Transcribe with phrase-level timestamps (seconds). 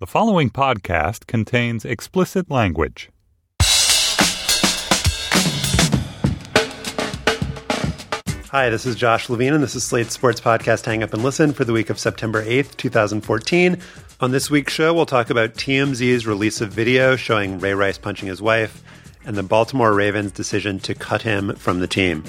[0.00, 3.10] The following podcast contains explicit language.
[8.50, 11.52] Hi, this is Josh Levin, and this is Slate's sports podcast Hang Up and Listen
[11.52, 13.78] for the week of September 8th, 2014.
[14.18, 18.26] On this week's show, we'll talk about TMZ's release of video showing Ray Rice punching
[18.26, 18.82] his wife
[19.24, 22.24] and the Baltimore Ravens' decision to cut him from the team.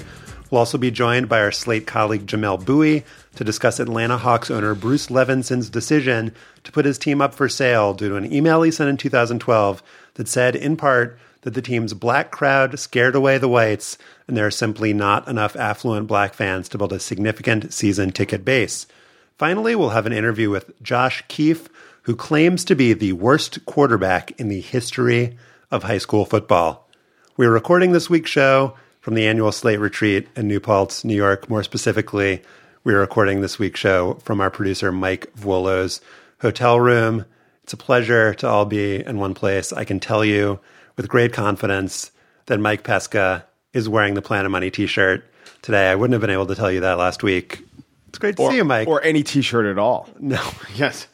[0.52, 3.02] We'll also be joined by our Slate colleague Jamel Bouie
[3.36, 7.94] to discuss Atlanta Hawks owner Bruce Levenson's decision to put his team up for sale
[7.94, 9.82] due to an email he sent in 2012
[10.14, 14.46] that said, in part, that the team's black crowd scared away the whites, and there
[14.46, 18.86] are simply not enough affluent black fans to build a significant season ticket base.
[19.38, 21.68] Finally, we'll have an interview with Josh Keefe,
[22.02, 25.36] who claims to be the worst quarterback in the history
[25.70, 26.88] of high school football.
[27.36, 31.48] We're recording this week's show from the annual Slate retreat in New Paltz, New York.
[31.48, 32.42] More specifically,
[32.86, 36.00] we're recording this week's show from our producer Mike Vuolo's
[36.40, 37.24] hotel room.
[37.64, 39.72] It's a pleasure to all be in one place.
[39.72, 40.60] I can tell you
[40.94, 42.12] with great confidence
[42.46, 45.24] that Mike Pesca is wearing the Planet Money t-shirt
[45.62, 45.90] today.
[45.90, 47.64] I wouldn't have been able to tell you that last week.
[48.08, 48.86] It's great to or, see you, Mike.
[48.86, 50.08] Or any t-shirt at all.
[50.20, 50.48] No.
[50.76, 51.08] yes.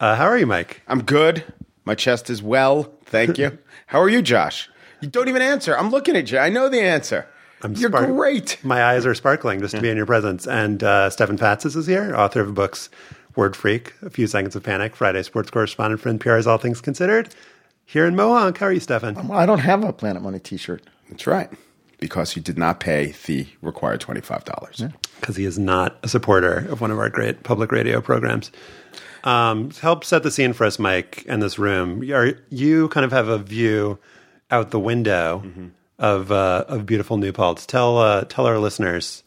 [0.00, 0.82] Uh, how are you, Mike?
[0.88, 1.44] I'm good.
[1.84, 2.92] My chest is well.
[3.04, 3.56] Thank you.
[3.86, 4.68] how are you, Josh?
[5.00, 5.78] You don't even answer.
[5.78, 6.38] I'm looking at you.
[6.38, 7.28] I know the answer.
[7.62, 8.58] I'm You're spark- great.
[8.62, 10.46] My eyes are sparkling just to be in your presence.
[10.46, 12.90] And uh, Stefan Fatsis is here, author of books
[13.36, 17.34] Word Freak, A Few Seconds of Panic, Friday sports correspondent for NPR's All Things Considered.
[17.84, 18.58] Here in Mohonk.
[18.58, 19.16] How are you, Stefan?
[19.16, 20.82] Um, I don't have a Planet Money t shirt.
[21.08, 21.50] That's right.
[21.98, 24.44] Because you did not pay the required $25.
[25.20, 25.42] Because yeah.
[25.42, 28.50] he is not a supporter of one of our great public radio programs.
[29.24, 32.02] Um, help set the scene for us, Mike, in this room.
[32.10, 33.98] Are, you kind of have a view
[34.50, 35.68] out the window mm-hmm.
[36.02, 37.64] Of uh, of beautiful New Paltz.
[37.64, 39.22] Tell uh, tell our listeners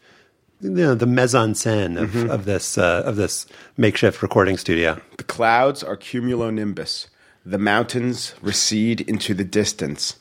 [0.60, 2.30] you know, the mise en scène of, mm-hmm.
[2.30, 5.00] of this uh, of this makeshift recording studio.
[5.16, 7.08] The clouds are cumulonimbus.
[7.44, 10.16] The mountains recede into the distance.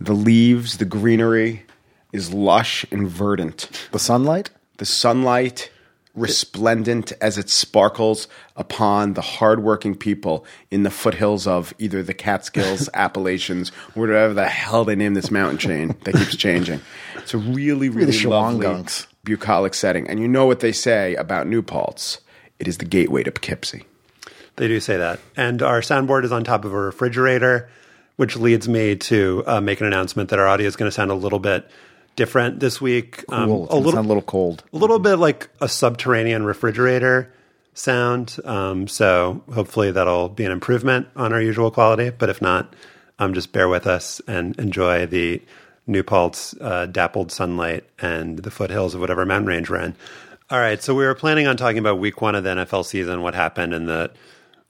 [0.00, 1.64] The leaves, the greenery
[2.12, 3.88] is lush and verdant.
[3.92, 4.50] The sunlight?
[4.78, 5.70] The sunlight
[6.16, 12.88] resplendent as it sparkles upon the hardworking people in the foothills of either the Catskills,
[12.94, 16.80] Appalachians, whatever the hell they name this mountain chain that keeps changing.
[17.16, 18.84] It's a really, really lovely,
[19.24, 20.08] bucolic setting.
[20.08, 22.20] And you know what they say about New Paltz.
[22.58, 23.84] It is the gateway to Poughkeepsie.
[24.56, 25.20] They do say that.
[25.36, 27.68] And our soundboard is on top of a refrigerator,
[28.16, 31.10] which leads me to uh, make an announcement that our audio is going to sound
[31.10, 31.68] a little bit
[32.16, 33.24] different this week.
[33.28, 33.66] Um, cool.
[33.70, 34.64] a little, a little cold.
[34.72, 37.32] A little bit like a subterranean refrigerator
[37.74, 38.36] sound.
[38.44, 42.10] Um, so hopefully that'll be an improvement on our usual quality.
[42.10, 42.74] But if not,
[43.18, 45.42] um, just bear with us and enjoy the
[45.86, 49.94] New Paltz uh, dappled sunlight and the foothills of whatever mountain range we're in.
[50.50, 53.22] All right, so we were planning on talking about week one of the NFL season,
[53.22, 54.10] what happened in the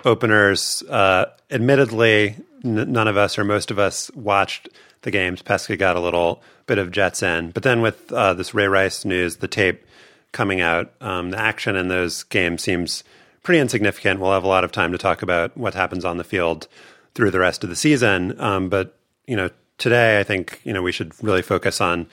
[0.05, 0.83] openers.
[0.89, 4.69] Uh, admittedly, n- none of us or most of us watched
[5.07, 5.41] the games.
[5.41, 9.05] Pesca got a little bit of Jets in, but then with uh, this Ray Rice
[9.05, 9.87] news, the tape
[10.33, 13.05] coming out, um, the action in those games seems
[13.45, 14.19] pretty insignificant.
[14.19, 16.67] We'll have a lot of time to talk about what happens on the field
[17.15, 18.39] through the rest of the season.
[18.41, 18.99] Um, but
[19.29, 19.49] you know,
[19.79, 22.09] today I think you know we should really focus on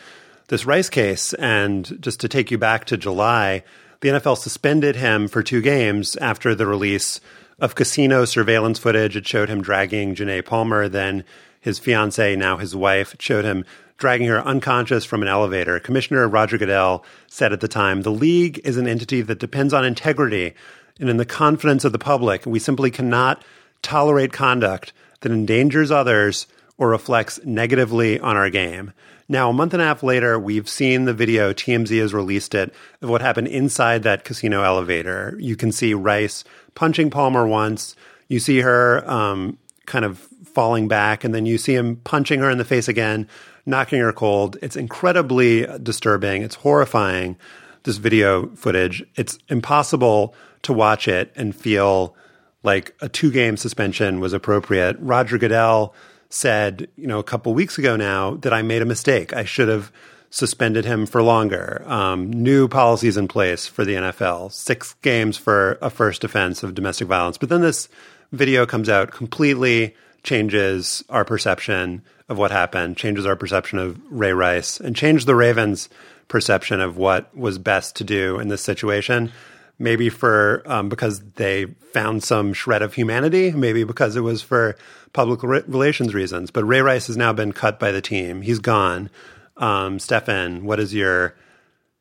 [0.50, 1.34] this Rice case.
[1.34, 3.64] And just to take you back to July,
[4.02, 7.20] the NFL suspended him for two games after the release
[7.58, 9.16] of casino surveillance footage.
[9.16, 11.24] It showed him dragging Janay Palmer, then
[11.64, 13.64] his fiancee, now his wife, showed him
[13.98, 15.80] dragging her unconscious from an elevator.
[15.80, 19.86] Commissioner Roger Goodell said at the time, the league is an entity that depends on
[19.86, 20.54] integrity
[21.00, 22.46] and in the confidence of the public.
[22.46, 23.46] We simply cannot
[23.82, 28.92] tolerate conduct that endangers others or reflects negatively on our game.
[29.30, 32.74] Now, a month and a half later, we've seen the video, TMZ has released it,
[33.02, 35.38] of what happened inside that casino elevator.
[35.40, 36.44] You can see Rice
[36.76, 37.96] punching Palmer once.
[38.28, 42.50] You see her um, kind of falling back, and then you see him punching her
[42.50, 43.28] in the face again,
[43.66, 44.58] knocking her cold.
[44.62, 46.42] It's incredibly disturbing.
[46.42, 47.38] It's horrifying,
[47.84, 49.04] this video footage.
[49.16, 52.16] It's impossible to watch it and feel
[52.64, 54.96] like a two game suspension was appropriate.
[55.00, 55.94] Roger Goodell
[56.30, 59.34] said, you know, a couple weeks ago now that I made a mistake.
[59.34, 59.92] I should have
[60.30, 61.84] suspended him for longer.
[61.86, 66.74] Um, new policies in place for the NFL, six games for a first offense of
[66.74, 67.38] domestic violence.
[67.38, 67.88] But then this
[68.32, 74.34] video comes out, completely changes our perception of what happened, changes our perception of Ray
[74.34, 75.90] Rice, and changed the Ravens'
[76.28, 79.32] perception of what was best to do in this situation.
[79.80, 84.78] Maybe for um, because they found some shred of humanity, maybe because it was for
[85.14, 86.52] public re- relations reasons.
[86.52, 88.42] But Ray Rice has now been cut by the team.
[88.42, 89.10] He's gone.
[89.58, 91.36] Um, Stefan, what is your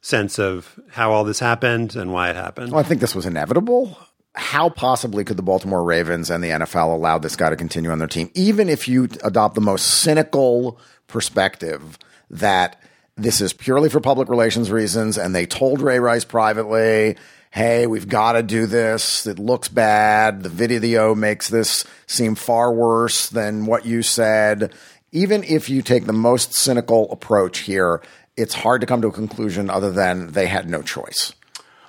[0.03, 2.73] sense of how all this happened and why it happened?
[2.73, 3.97] Well, I think this was inevitable.
[4.35, 7.99] How possibly could the Baltimore Ravens and the NFL allow this guy to continue on
[7.99, 11.99] their team, even if you adopt the most cynical perspective
[12.31, 12.81] that
[13.17, 17.17] this is purely for public relations reasons and they told Ray Rice privately
[17.53, 19.27] hey, we've got to do this.
[19.27, 20.43] It looks bad.
[20.43, 24.73] The video makes this seem far worse than what you said.
[25.13, 28.01] Even if you take the most cynical approach here,
[28.39, 31.35] it's hard to come to a conclusion other than they had no choice.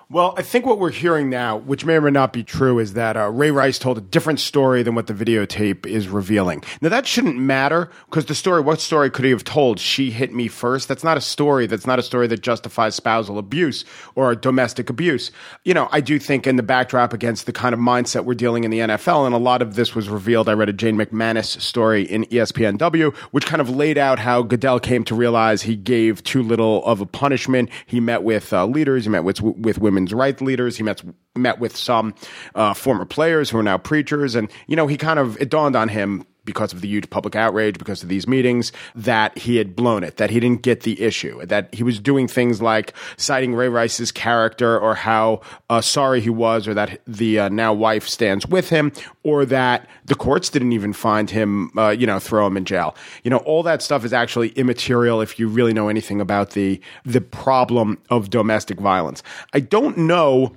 [0.09, 2.93] Well, I think what we're hearing now, which may or may not be true, is
[2.93, 6.61] that uh, Ray Rice told a different story than what the videotape is revealing.
[6.81, 9.79] Now, that shouldn't matter because the story, what story could he have told?
[9.79, 10.89] She hit me first.
[10.89, 11.67] That's not a story.
[11.67, 13.85] That's not a story that justifies spousal abuse
[14.15, 15.31] or domestic abuse.
[15.63, 18.65] You know, I do think in the backdrop against the kind of mindset we're dealing
[18.65, 20.49] in the NFL, and a lot of this was revealed.
[20.49, 24.81] I read a Jane McManus story in ESPNW, which kind of laid out how Goodell
[24.81, 27.69] came to realize he gave too little of a punishment.
[27.85, 30.77] He met with uh, leaders, he met with, with women women's rights leaders.
[30.77, 31.01] He met
[31.35, 32.15] met with some
[32.55, 35.75] uh, former players who are now preachers, and you know he kind of it dawned
[35.75, 39.75] on him because of the huge public outrage, because of these meetings, that he had
[39.75, 43.55] blown it, that he didn't get the issue, that he was doing things like citing
[43.55, 48.07] Ray Rice's character or how uh, sorry he was, or that the uh, now wife
[48.07, 48.91] stands with him,
[49.23, 52.95] or that the courts didn't even find him, uh, you know, throw him in jail.
[53.23, 56.81] You know, all that stuff is actually immaterial if you really know anything about the
[57.05, 59.23] the problem of domestic violence.
[59.53, 60.55] I don't know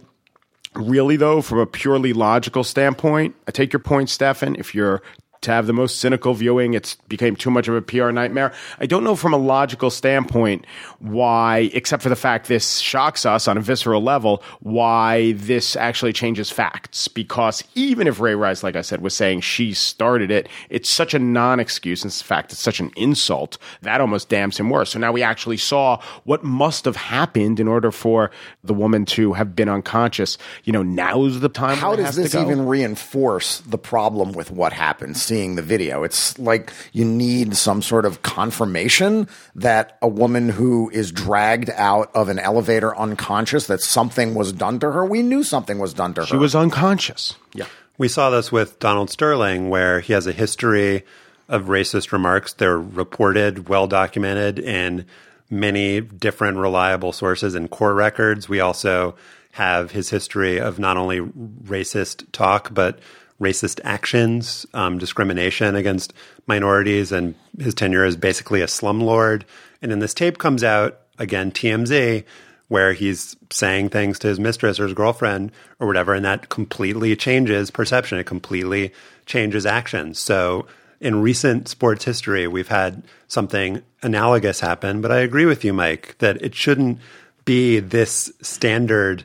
[0.75, 5.03] really though from a purely logical standpoint i take your point stefan if you're
[5.47, 6.75] to have the most cynical viewing.
[6.75, 8.53] It's became too much of a PR nightmare.
[8.79, 10.67] I don't know from a logical standpoint
[10.99, 16.13] why, except for the fact this shocks us on a visceral level, why this actually
[16.13, 17.09] changes facts.
[17.09, 21.15] Because even if Ray Rice, like I said, was saying she started it, it's such
[21.15, 22.05] a non-excuse.
[22.05, 24.91] In fact, it's such an insult that almost damns him worse.
[24.91, 28.31] So now we actually saw what must have happened in order for
[28.65, 30.39] the woman to have been unconscious.
[30.65, 31.77] You know, now's the time.
[31.77, 35.17] How does this even reinforce the problem with what happened?
[35.37, 36.03] Seeing the video.
[36.03, 42.11] It's like you need some sort of confirmation that a woman who is dragged out
[42.15, 45.05] of an elevator unconscious, that something was done to her.
[45.05, 46.27] We knew something was done to her.
[46.27, 47.37] She was unconscious.
[47.53, 47.67] Yeah.
[47.99, 51.05] We saw this with Donald Sterling, where he has a history
[51.51, 52.55] of racist remarks.
[52.55, 55.05] They're reported, well documented in
[55.51, 58.49] many different reliable sources and court records.
[58.49, 59.17] We also
[59.53, 63.01] have his history of not only racist talk, but
[63.41, 66.13] racist actions, um, discrimination against
[66.47, 69.43] minorities, and his tenure as basically a slumlord.
[69.83, 72.25] And then this tape comes out again, TMZ,
[72.69, 77.15] where he's saying things to his mistress or his girlfriend or whatever, and that completely
[77.15, 78.19] changes perception.
[78.19, 78.93] It completely
[79.27, 80.21] changes actions.
[80.21, 80.67] So
[81.01, 85.01] in recent sports history, we've had something analogous happen.
[85.01, 86.99] But I agree with you, Mike, that it shouldn't
[87.45, 89.25] be this standard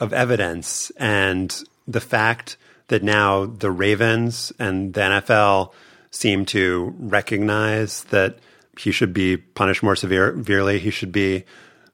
[0.00, 2.56] of evidence and the fact
[2.92, 5.72] that now the Ravens and the NFL
[6.10, 8.38] seem to recognize that
[8.78, 10.78] he should be punished more severe, severely.
[10.78, 11.44] He should be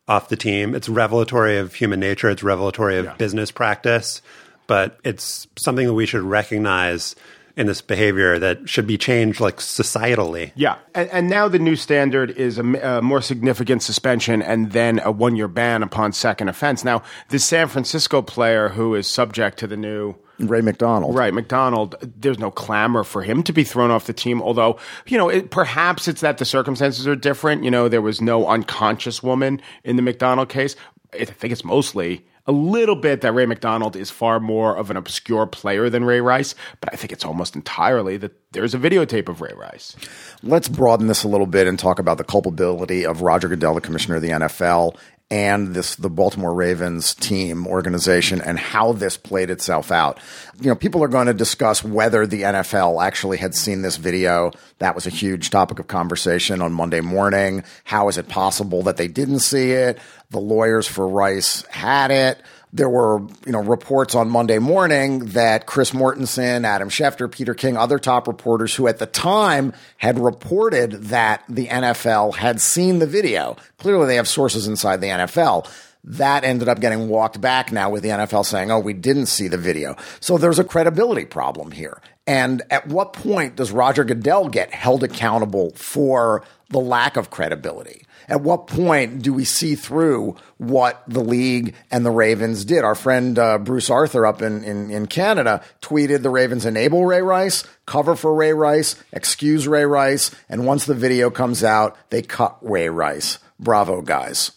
[0.09, 0.75] off the team.
[0.75, 2.29] It's revelatory of human nature.
[2.29, 3.15] It's revelatory of yeah.
[3.15, 4.23] business practice,
[4.67, 7.15] but it's something that we should recognize
[7.57, 10.51] in this behavior that should be changed like societally.
[10.57, 10.79] Yeah.
[10.97, 15.13] And, and now the new standard is a, a, more significant suspension and then a
[15.13, 16.85] one year ban upon second offense.
[16.85, 21.15] Now, the San Francisco player who is subject to the new Ray McDonald.
[21.15, 21.97] Right, McDonald.
[22.01, 24.41] There's no clamor for him to be thrown off the team.
[24.41, 27.65] Although, you know, it, perhaps it's that the circumstances are different.
[27.65, 30.77] You know, there was no unconscious woman in the McDonald case.
[31.13, 34.97] I think it's mostly a little bit that Ray McDonald is far more of an
[34.97, 39.29] obscure player than Ray Rice, but I think it's almost entirely that there's a videotape
[39.29, 39.95] of Ray Rice.
[40.43, 43.83] Let's broaden this a little bit and talk about the culpability of Roger Goodell, the
[43.83, 44.97] commissioner of the NFL,
[45.31, 50.19] and this the Baltimore Ravens team organization and how this played itself out.
[50.61, 54.53] You know, people are going to discuss whether the NFL actually had seen this video.
[54.79, 57.63] That was a huge topic of conversation on Monday morning.
[57.85, 59.99] How is it possible that they didn't see it?
[60.31, 62.41] The lawyers for Rice had it
[62.73, 67.77] there were you know reports on Monday morning that Chris Mortensen, Adam Schefter, Peter King,
[67.77, 73.07] other top reporters who at the time had reported that the NFL had seen the
[73.07, 73.57] video.
[73.79, 75.71] Clearly, they have sources inside the NFL.
[76.05, 79.49] That ended up getting walked back now with the NFL saying, "Oh, we didn't see
[79.49, 82.01] the video." So there's a credibility problem here.
[82.27, 88.05] And at what point does Roger Goodell get held accountable for the lack of credibility?
[88.29, 92.85] At what point do we see through what the league and the Ravens did?
[92.85, 97.23] Our friend uh, Bruce Arthur up in, in, in Canada tweeted the Ravens enable Ray
[97.23, 102.21] Rice, cover for Ray Rice, excuse Ray Rice, and once the video comes out, they
[102.21, 103.39] cut Ray Rice.
[103.59, 104.53] Bravo, guys.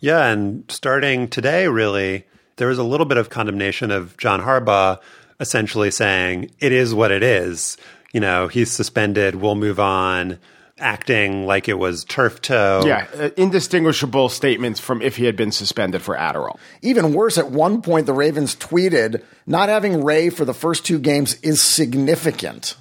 [0.00, 4.98] Yeah, and starting today, really, there was a little bit of condemnation of John Harbaugh
[5.38, 7.76] essentially saying, it is what it is.
[8.12, 10.38] You know, he's suspended, we'll move on
[10.80, 12.82] acting like it was turf toe.
[12.84, 16.58] Yeah, uh, indistinguishable statements from if he had been suspended for Adderall.
[16.82, 20.98] Even worse, at one point, the Ravens tweeted, not having Ray for the first two
[20.98, 22.76] games is significant.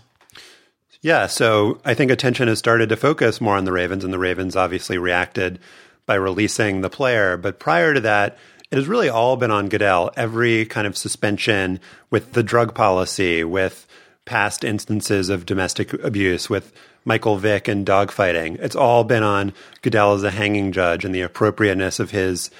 [1.01, 4.19] Yeah, so I think attention has started to focus more on the Ravens, and the
[4.19, 5.59] Ravens obviously reacted
[6.05, 7.37] by releasing the player.
[7.37, 8.37] But prior to that,
[8.71, 10.11] it has really all been on Goodell.
[10.17, 11.79] Every kind of suspension
[12.09, 13.87] with the drug policy, with
[14.29, 16.71] past instances of domestic abuse, with
[17.03, 18.59] Michael Vick and dogfighting.
[18.59, 22.51] It's all been on Goodell as a hanging judge and the appropriateness of his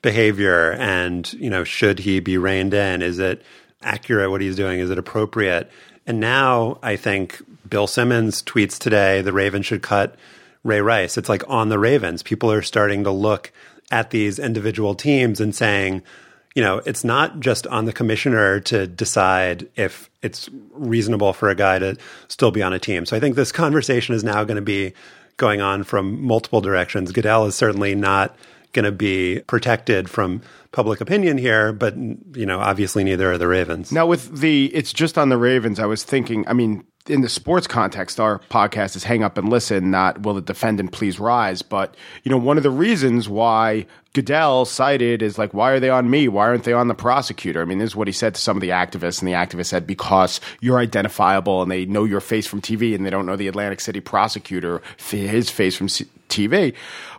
[0.00, 3.02] behavior and, you know, should he be reined in?
[3.02, 3.42] Is it
[3.82, 4.80] accurate what he's doing?
[4.80, 5.70] Is it appropriate?
[6.06, 10.14] And now I think Bill Simmons tweets today the Ravens should cut
[10.64, 11.18] Ray Rice.
[11.18, 12.22] It's like on the Ravens.
[12.22, 13.52] People are starting to look
[13.90, 16.02] at these individual teams and saying,
[16.58, 21.54] you know, it's not just on the commissioner to decide if it's reasonable for a
[21.54, 21.96] guy to
[22.26, 23.06] still be on a team.
[23.06, 24.92] So I think this conversation is now going to be
[25.36, 27.12] going on from multiple directions.
[27.12, 28.34] Goodell is certainly not
[28.72, 33.46] going to be protected from public opinion here, but you know, obviously neither are the
[33.46, 33.92] Ravens.
[33.92, 37.28] Now with the it's just on the Ravens, I was thinking, I mean, in the
[37.28, 41.62] sports context, our podcast is hang up and listen, not will the defendant please rise.
[41.62, 45.90] But, you know, one of the reasons why Goodell cited is like, why are they
[45.90, 46.28] on me?
[46.28, 47.62] Why aren't they on the prosecutor?
[47.62, 49.66] I mean, this is what he said to some of the activists, and the activists
[49.66, 53.36] said, because you're identifiable and they know your face from TV and they don't know
[53.36, 56.74] the Atlantic City prosecutor, his face from TV.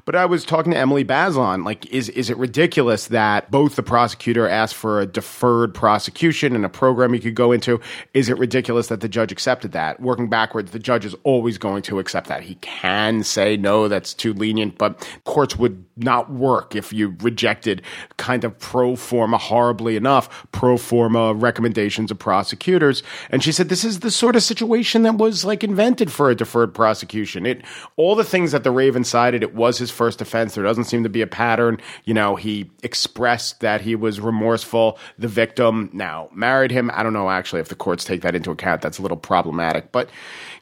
[0.10, 1.63] But I was talking to Emily Bazelon.
[1.63, 6.66] Like, is is it ridiculous that both the prosecutor asked for a deferred prosecution and
[6.66, 7.80] a program he could go into?
[8.16, 10.00] Is it ridiculous that the judge accepted that?
[10.00, 12.42] Working backwards, the judge is always going to accept that.
[12.42, 17.84] He can say no, that's too lenient, but courts would not work if you rejected
[18.18, 23.04] kind of pro forma horribly enough pro forma recommendations of prosecutors.
[23.30, 26.36] And she said this is the sort of situation that was like invented for a
[26.36, 27.46] deferred prosecution.
[27.46, 27.63] It
[27.96, 30.56] all the things that the Raven cited, it was his first offense.
[30.56, 31.77] There doesn't seem to be a pattern.
[32.06, 34.98] You know, he expressed that he was remorseful.
[35.18, 36.89] The victim now married him.
[36.94, 38.82] I don't know actually if the courts take that into account.
[38.82, 40.10] That's a little problematic, but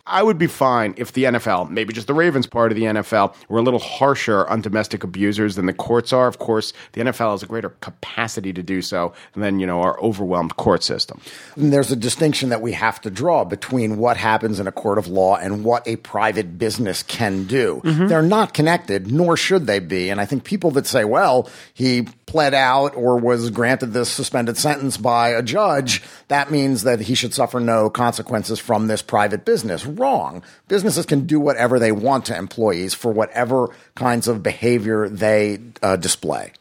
[0.07, 3.35] I would be fine if the NFL, maybe just the Ravens part of the NFL,
[3.49, 6.27] were a little harsher on domestic abusers than the courts are.
[6.27, 9.99] Of course, the NFL has a greater capacity to do so than, you know, our
[9.99, 11.19] overwhelmed court system.
[11.55, 14.97] And there's a distinction that we have to draw between what happens in a court
[14.97, 17.81] of law and what a private business can do.
[17.83, 18.07] Mm-hmm.
[18.07, 20.09] They're not connected, nor should they be.
[20.09, 24.57] And I think people that say, well, he pled out or was granted this suspended
[24.57, 29.45] sentence by a judge, that means that he should suffer no consequences from this private
[29.45, 29.85] business.
[29.85, 30.43] Wrong.
[30.67, 35.95] Businesses can do whatever they want to employees for whatever kinds of behavior they uh,
[35.95, 36.51] display.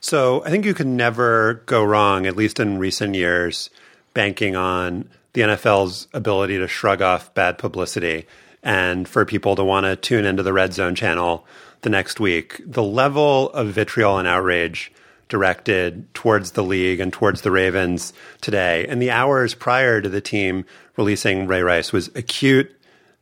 [0.00, 3.70] So I think you can never go wrong, at least in recent years,
[4.14, 8.26] banking on the NFL's ability to shrug off bad publicity
[8.62, 11.44] and for people to want to tune into the Red Zone channel
[11.82, 12.60] the next week.
[12.64, 14.92] The level of vitriol and outrage
[15.28, 20.20] directed towards the league and towards the Ravens today and the hours prior to the
[20.20, 20.64] team
[20.96, 22.70] releasing Ray Rice was acute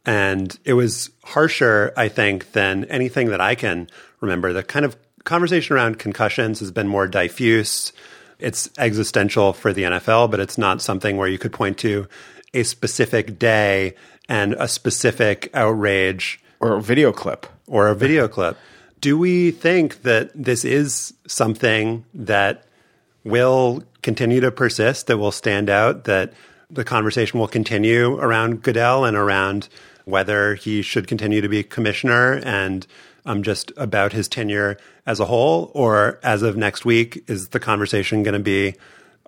[0.05, 3.89] and it was harsher, I think, than anything that I can
[4.21, 4.53] remember.
[4.53, 7.93] The kind of conversation around concussions has been more diffuse.
[8.39, 12.09] It's existential for the NFL, but it's not something where you could point to
[12.55, 13.95] a specific day
[14.29, 18.57] and a specific outrage or a video clip or a video clip.
[19.01, 22.65] Do we think that this is something that
[23.25, 26.33] will continue to persist, that will stand out, that
[26.71, 29.69] the conversation will continue around Goodell and around
[30.05, 32.87] whether he should continue to be commissioner and
[33.27, 34.77] um, just about his tenure
[35.07, 35.71] as a whole?
[35.75, 38.75] Or as of next week, is the conversation going to be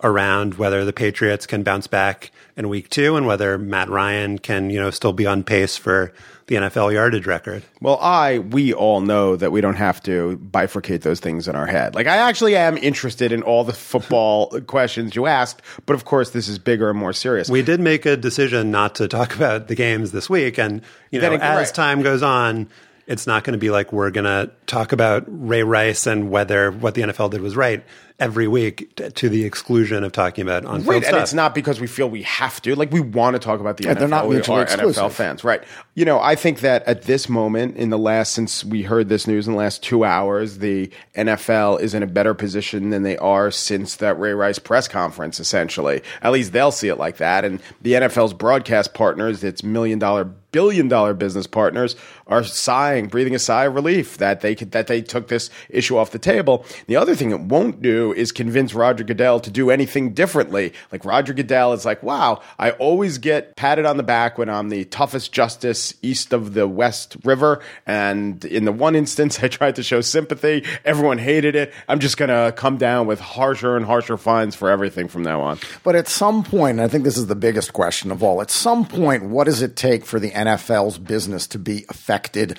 [0.03, 4.69] around whether the Patriots can bounce back in week two and whether Matt Ryan can,
[4.69, 6.13] you know, still be on pace for
[6.47, 7.63] the NFL yardage record.
[7.81, 11.65] Well, I, we all know that we don't have to bifurcate those things in our
[11.65, 11.95] head.
[11.95, 16.31] Like, I actually am interested in all the football questions you asked, but of course,
[16.31, 17.49] this is bigger and more serious.
[17.49, 20.57] We did make a decision not to talk about the games this week.
[20.59, 20.81] And,
[21.11, 21.75] you know, it- as right.
[21.75, 22.67] time goes on,
[23.07, 26.71] it's not going to be like we're going to talk about Ray Rice and whether
[26.71, 27.83] what the NFL did was right
[28.19, 31.21] every week t- to the exclusion of talking about on Right, field and stuff.
[31.23, 32.75] it's not because we feel we have to.
[32.75, 33.99] Like we want to talk about the Yeah, NFL.
[33.99, 35.13] they're not we mutually are NFL exclusive.
[35.13, 35.63] fans, right?
[35.95, 39.27] You know, I think that at this moment in the last since we heard this
[39.27, 43.17] news in the last two hours, the NFL is in a better position than they
[43.17, 45.39] are since that Ray Rice press conference.
[45.39, 47.43] Essentially, at least they'll see it like that.
[47.45, 51.95] And the NFL's broadcast partners, its million dollar billion dollar business partners
[52.27, 55.97] are sighing, breathing a sigh of relief that they could, that they took this issue
[55.97, 56.63] off the table.
[56.85, 60.73] The other thing it won't do is convince Roger Goodell to do anything differently.
[60.91, 64.69] Like Roger Goodell is like, wow, I always get patted on the back when I'm
[64.69, 69.75] the toughest justice east of the West River, and in the one instance I tried
[69.75, 71.73] to show sympathy, everyone hated it.
[71.87, 75.59] I'm just gonna come down with harsher and harsher fines for everything from now on.
[75.83, 78.85] But at some point, I think this is the biggest question of all, at some
[78.85, 82.57] point, what does it take for the NFL's business to be affected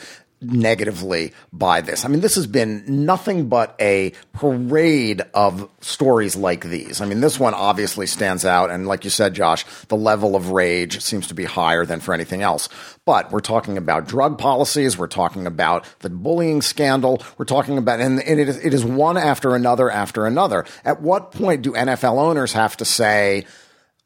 [0.53, 2.05] negatively by this?
[2.05, 7.01] I mean, this has been nothing but a parade of stories like these.
[7.01, 8.71] I mean, this one obviously stands out.
[8.71, 12.15] And like you said, Josh, the level of rage seems to be higher than for
[12.15, 12.69] anything else.
[13.05, 14.97] But we're talking about drug policies.
[14.97, 17.23] We're talking about the bullying scandal.
[17.37, 20.65] We're talking about, and it is, it is one after another after another.
[20.85, 23.47] At what point do NFL owners have to say,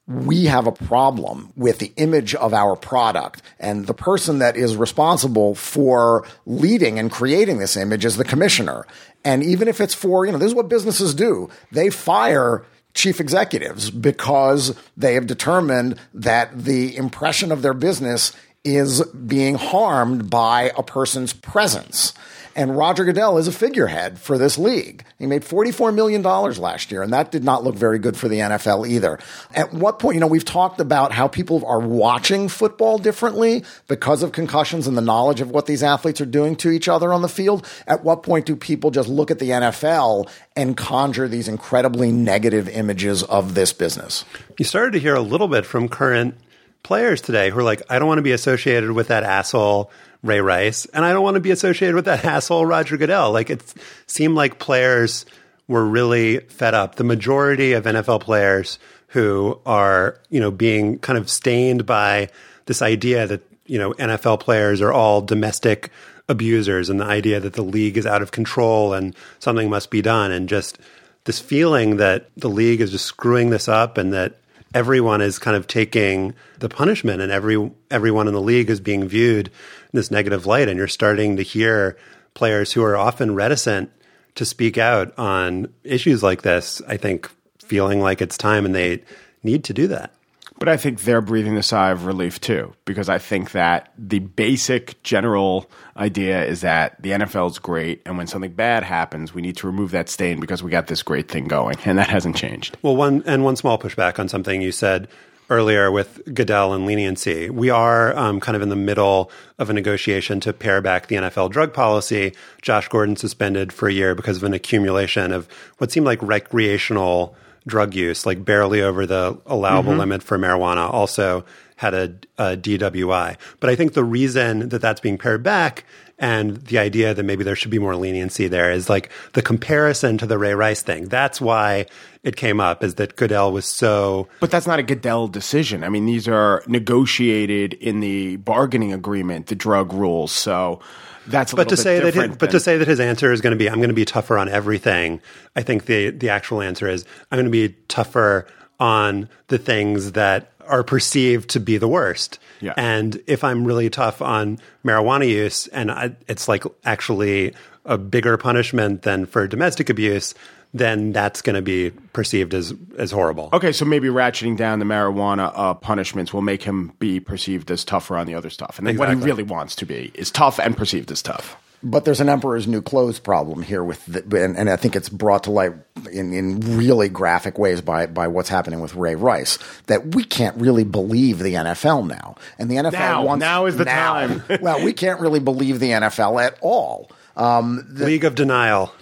[0.08, 3.42] we have a problem with the image of our product.
[3.60, 8.86] And the person that is responsible for leading and creating this image is the commissioner.
[9.22, 11.50] And even if it's for, you know, this is what businesses do.
[11.70, 18.32] They fire chief executives because they have determined that the impression of their business
[18.64, 22.14] is being harmed by a person's presence.
[22.58, 25.04] And Roger Goodell is a figurehead for this league.
[25.16, 28.40] He made $44 million last year, and that did not look very good for the
[28.40, 29.20] NFL either.
[29.54, 34.24] At what point, you know, we've talked about how people are watching football differently because
[34.24, 37.22] of concussions and the knowledge of what these athletes are doing to each other on
[37.22, 37.64] the field.
[37.86, 42.68] At what point do people just look at the NFL and conjure these incredibly negative
[42.68, 44.24] images of this business?
[44.58, 46.34] You started to hear a little bit from current
[46.82, 49.90] players today who are like, I don't want to be associated with that asshole
[50.22, 53.32] Ray Rice, and I don't want to be associated with that asshole Roger Goodell.
[53.32, 53.62] Like it
[54.06, 55.24] seemed like players
[55.68, 56.96] were really fed up.
[56.96, 62.30] The majority of NFL players who are, you know, being kind of stained by
[62.66, 65.90] this idea that, you know, NFL players are all domestic
[66.28, 70.02] abusers and the idea that the league is out of control and something must be
[70.02, 70.78] done and just
[71.24, 74.36] this feeling that the league is just screwing this up and that
[74.74, 79.08] everyone is kind of taking the punishment and every everyone in the league is being
[79.08, 79.52] viewed in
[79.92, 80.68] this negative light.
[80.68, 81.96] And you're starting to hear
[82.34, 83.90] players who are often reticent
[84.38, 87.28] to speak out on issues like this i think
[87.58, 89.02] feeling like it's time and they
[89.42, 90.14] need to do that
[90.58, 94.18] But I think they're breathing a sigh of relief too, because I think that the
[94.18, 99.42] basic general idea is that the NFL is great, and when something bad happens, we
[99.42, 102.36] need to remove that stain because we got this great thing going, and that hasn't
[102.36, 102.76] changed.
[102.82, 105.08] Well, one and one small pushback on something you said
[105.50, 107.48] earlier with Goodell and leniency.
[107.50, 111.16] We are um, kind of in the middle of a negotiation to pare back the
[111.16, 112.34] NFL drug policy.
[112.60, 117.34] Josh Gordon suspended for a year because of an accumulation of what seemed like recreational
[117.68, 120.00] drug use, like barely over the allowable mm-hmm.
[120.00, 120.92] limit for marijuana.
[120.92, 121.44] Also,
[121.76, 123.36] had a, a DWI.
[123.60, 125.84] But I think the reason that that's being pared back
[126.18, 130.18] and the idea that maybe there should be more leniency there is like the comparison
[130.18, 131.06] to the Ray Rice thing.
[131.08, 131.86] That's why
[132.24, 134.28] it came up is that Goodell was so.
[134.40, 135.84] But that's not a Goodell decision.
[135.84, 140.32] I mean, these are negotiated in the bargaining agreement, the drug rules.
[140.32, 140.80] So
[141.28, 143.56] that's but to say that his, but to say that his answer is going to
[143.56, 145.20] be I'm going to be tougher on everything.
[145.54, 148.46] I think the the actual answer is I'm going to be tougher
[148.80, 152.38] on the things that are perceived to be the worst.
[152.60, 152.74] Yeah.
[152.76, 158.36] And if I'm really tough on marijuana use and I, it's like actually a bigger
[158.36, 160.34] punishment than for domestic abuse,
[160.74, 163.48] then that's going to be perceived as as horrible.
[163.54, 167.84] Okay, so maybe ratcheting down the marijuana uh, punishments will make him be perceived as
[167.84, 169.16] tougher on the other stuff, and then Exactly.
[169.16, 171.56] what he really wants to be is tough and perceived as tough.
[171.82, 175.08] But there's an emperor's new clothes problem here with, the, and, and I think it's
[175.08, 175.72] brought to light
[176.10, 179.58] in, in really graphic ways by by what's happening with Ray Rice.
[179.86, 183.76] That we can't really believe the NFL now, and the NFL Now, wants now is
[183.76, 184.26] the now.
[184.26, 184.42] time.
[184.60, 187.10] well, we can't really believe the NFL at all.
[187.36, 188.92] Um, the League of Denial.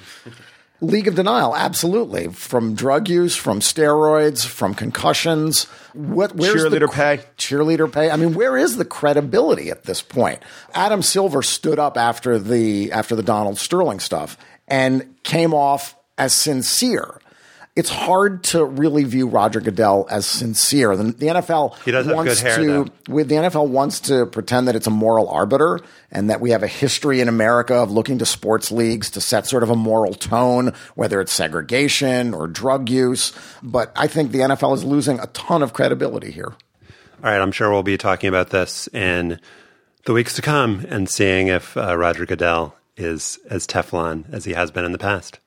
[0.81, 2.29] League of Denial, absolutely.
[2.29, 5.65] From drug use, from steroids, from concussions.
[5.95, 7.21] What where's the Cheerleader pay.
[7.39, 8.11] Cheerleader pay.
[8.11, 10.41] I mean, where is the credibility at this point?
[10.75, 14.37] Adam Silver stood up after the after the Donald Sterling stuff
[14.69, 17.21] and came off as sincere.
[17.77, 20.97] It's hard to really view Roger Goodell as sincere.
[20.97, 24.67] The, the NFL He does have wants hair, to with the NFL wants to pretend
[24.67, 28.19] that it's a moral arbiter and that we have a history in America of looking
[28.19, 32.89] to sports leagues to set sort of a moral tone, whether it's segregation or drug
[32.89, 33.33] use.
[33.63, 36.55] But I think the NFL is losing a ton of credibility here.
[37.23, 39.39] All right, I'm sure we'll be talking about this in
[40.07, 44.53] the weeks to come and seeing if uh, Roger Goodell is as Teflon as he
[44.53, 45.41] has been in the past.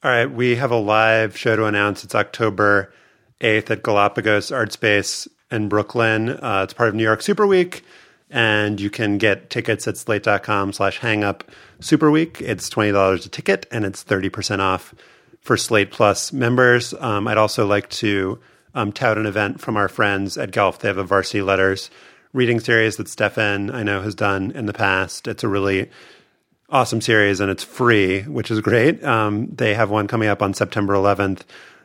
[0.00, 2.04] All right, we have a live show to announce.
[2.04, 2.92] It's October
[3.40, 6.30] 8th at Galapagos Art Space in Brooklyn.
[6.30, 7.82] Uh, it's part of New York Super Week,
[8.30, 11.40] and you can get tickets at slate.com slash hangup
[11.80, 12.40] super week.
[12.40, 14.94] It's $20 a ticket, and it's 30% off
[15.40, 16.94] for Slate Plus members.
[17.00, 18.38] Um, I'd also like to
[18.76, 20.78] um, tout an event from our friends at Golf.
[20.78, 21.90] They have a Varsity Letters
[22.32, 25.26] reading series that Stefan, I know, has done in the past.
[25.26, 25.90] It's a really
[26.70, 29.02] awesome series and it's free, which is great.
[29.02, 31.42] Um, they have one coming up on September 11th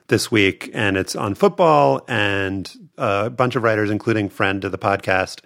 [0.07, 2.03] this week, and it's on football.
[2.07, 5.41] And a bunch of writers, including friend to the podcast,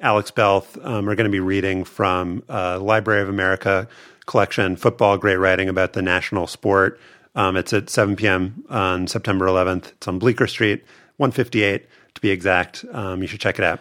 [0.00, 3.88] Alex Belth, um, are going to be reading from uh, Library of America
[4.26, 7.00] collection, Football Great Writing about the national sport.
[7.34, 8.64] Um, it's at 7 p.m.
[8.68, 9.92] on September 11th.
[9.92, 10.84] It's on Bleecker Street,
[11.18, 12.84] 158 to be exact.
[12.90, 13.80] Um, you should check it out.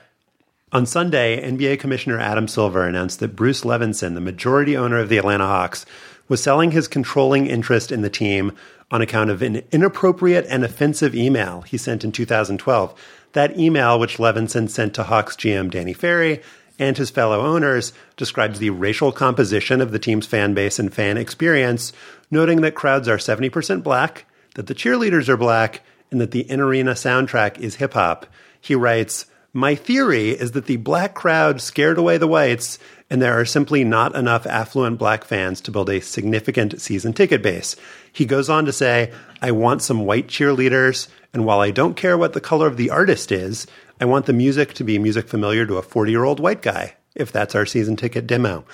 [0.72, 5.18] On Sunday, NBA Commissioner Adam Silver announced that Bruce Levenson, the majority owner of the
[5.18, 5.84] Atlanta Hawks,
[6.28, 8.52] was selling his controlling interest in the team
[8.92, 12.94] on account of an inappropriate and offensive email he sent in 2012.
[13.34, 16.44] That email, which Levenson sent to Hawks GM Danny Ferry
[16.78, 21.18] and his fellow owners, describes the racial composition of the team's fan base and fan
[21.18, 21.94] experience,
[22.30, 26.60] noting that crowds are 70% black, that the cheerleaders are black, and that the in
[26.60, 28.28] arena soundtrack is hip hop.
[28.62, 32.78] He writes, my theory is that the black crowd scared away the whites,
[33.10, 37.42] and there are simply not enough affluent black fans to build a significant season ticket
[37.42, 37.76] base.
[38.14, 42.18] He goes on to say, I want some white cheerleaders, and while I don't care
[42.18, 43.66] what the color of the artist is,
[44.00, 46.96] I want the music to be music familiar to a 40 year old white guy,
[47.16, 48.66] if that's our season ticket demo.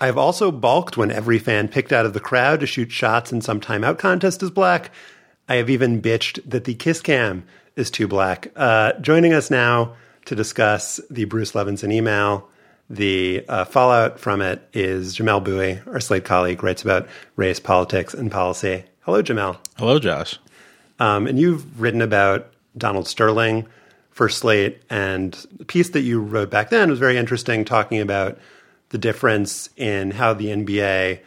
[0.00, 3.42] I've also balked when every fan picked out of the crowd to shoot shots in
[3.42, 4.90] some timeout contest is black.
[5.48, 7.44] I have even bitched that the kiss cam
[7.76, 8.52] is too black.
[8.56, 9.96] Uh, joining us now
[10.30, 12.48] to discuss the Bruce Levenson email.
[12.88, 18.14] The uh, fallout from it is Jamel Bouie, our Slate colleague, writes about race, politics,
[18.14, 18.84] and policy.
[19.00, 19.58] Hello, Jamel.
[19.76, 20.38] Hello, Josh.
[21.00, 23.66] Um, and you've written about Donald Sterling
[24.12, 28.38] for Slate, and the piece that you wrote back then was very interesting, talking about
[28.90, 31.18] the difference in how the NBA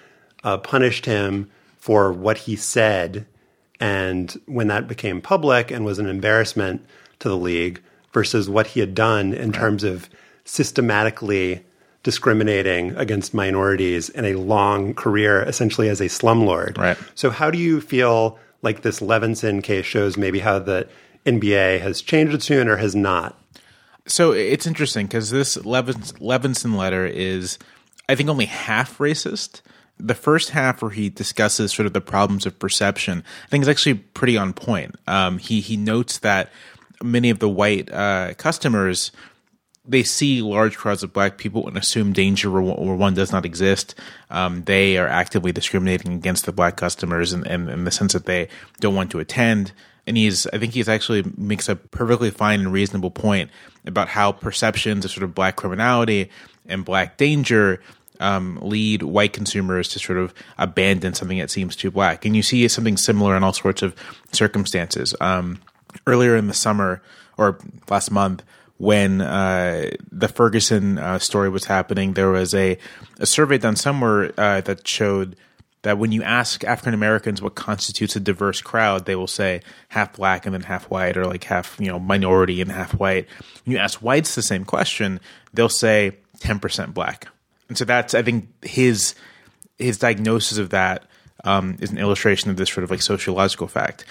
[0.45, 3.25] uh, punished him for what he said,
[3.81, 6.85] and when that became public and was an embarrassment
[7.19, 7.81] to the league,
[8.13, 10.09] versus what he had done in terms of
[10.45, 11.65] systematically
[12.03, 16.77] discriminating against minorities in a long career, essentially as a slumlord.
[16.77, 16.97] Right.
[17.15, 20.87] So, how do you feel like this Levenson case shows maybe how the
[21.25, 23.39] NBA has changed its tune or has not?
[24.05, 27.57] So it's interesting because this Levins, Levenson letter is,
[28.09, 29.61] I think, only half racist.
[29.99, 33.69] The first half, where he discusses sort of the problems of perception, I think is
[33.69, 34.95] actually pretty on point.
[35.07, 36.51] Um, he he notes that
[37.03, 39.11] many of the white uh, customers
[39.85, 43.95] they see large crowds of black people and assume danger where, one does not exist.
[44.29, 48.25] Um, they are actively discriminating against the black customers in, in, in the sense that
[48.25, 48.47] they
[48.79, 49.73] don't want to attend.
[50.07, 53.49] and he's I think he's actually makes a perfectly fine and reasonable point
[53.85, 56.29] about how perceptions of sort of black criminality
[56.65, 57.81] and black danger
[58.21, 62.25] um, lead white consumers to sort of abandon something that seems too black.
[62.25, 63.95] And you see something similar in all sorts of
[64.31, 65.13] circumstances.
[65.19, 65.59] Um,
[66.07, 67.01] earlier in the summer
[67.37, 67.57] or
[67.89, 68.43] last month,
[68.77, 72.77] when uh, the Ferguson uh, story was happening, there was a,
[73.19, 75.35] a survey done somewhere uh, that showed
[75.83, 80.13] that when you ask African Americans what constitutes a diverse crowd, they will say half
[80.13, 83.27] black and then half white, or like half you know minority and half white.
[83.65, 85.19] When you ask whites the same question,
[85.53, 87.27] they'll say ten percent black.
[87.69, 89.15] And so that's I think his
[89.77, 91.05] his diagnosis of that
[91.43, 94.05] um, is an illustration of this sort of like sociological fact.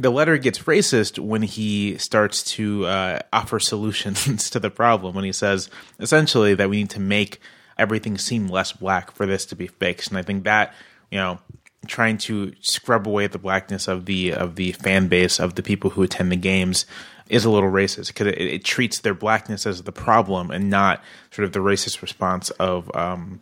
[0.00, 5.14] The letter gets racist when he starts to uh, offer solutions to the problem.
[5.14, 7.40] When he says essentially that we need to make
[7.76, 10.74] everything seem less black for this to be fixed, and I think that
[11.10, 11.38] you know
[11.86, 15.90] trying to scrub away the blackness of the of the fan base of the people
[15.90, 16.86] who attend the games
[17.28, 21.02] is a little racist because it, it, treats their blackness as the problem and not
[21.30, 23.40] sort of the racist response of um,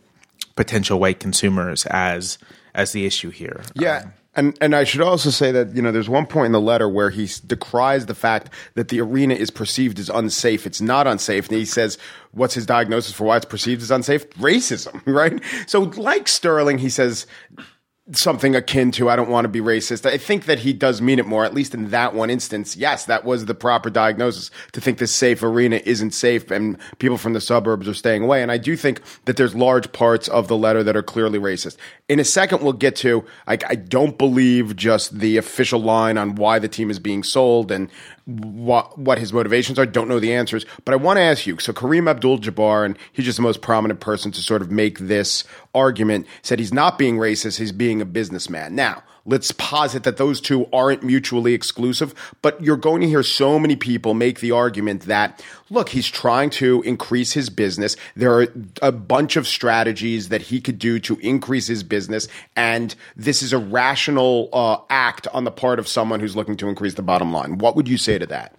[0.57, 2.39] potential white consumers as
[2.75, 3.63] as the issue here.
[3.75, 4.03] Yeah.
[4.05, 6.61] Um, and and I should also say that you know there's one point in the
[6.61, 10.65] letter where he decries the fact that the arena is perceived as unsafe.
[10.65, 11.99] It's not unsafe, and he says
[12.33, 14.31] what's his diagnosis for why it's perceived as unsafe?
[14.35, 15.43] Racism, right?
[15.67, 17.27] So like Sterling, he says
[18.13, 20.07] something akin to I don't want to be racist.
[20.07, 22.77] I think that he does mean it more, at least in that one instance.
[22.77, 27.19] Yes, that was the proper diagnosis to think this safe arena isn't safe and people
[27.19, 28.43] from the suburbs are staying away.
[28.43, 31.77] And I do think that there's large parts of the letter that are clearly racist.
[32.09, 36.35] In a second, we'll get to, I, I don't believe just the official line on
[36.37, 37.91] why the team is being sold and
[38.29, 39.87] what what his motivations are.
[39.87, 41.59] Don't know the answers, but I want to ask you.
[41.59, 45.45] So Kareem Abdul-Jabbar, and he's just the most prominent person to sort of make this
[45.75, 46.27] argument.
[46.43, 48.75] Said he's not being racist; he's being a businessman.
[48.75, 53.59] Now, let's posit that those two aren't mutually exclusive, but you're going to hear so
[53.59, 57.95] many people make the argument that, look, he's trying to increase his business.
[58.17, 58.49] There are
[58.81, 63.53] a bunch of strategies that he could do to increase his business, and this is
[63.53, 67.33] a rational uh, act on the part of someone who's looking to increase the bottom
[67.33, 67.59] line.
[67.59, 68.57] What would you say to that?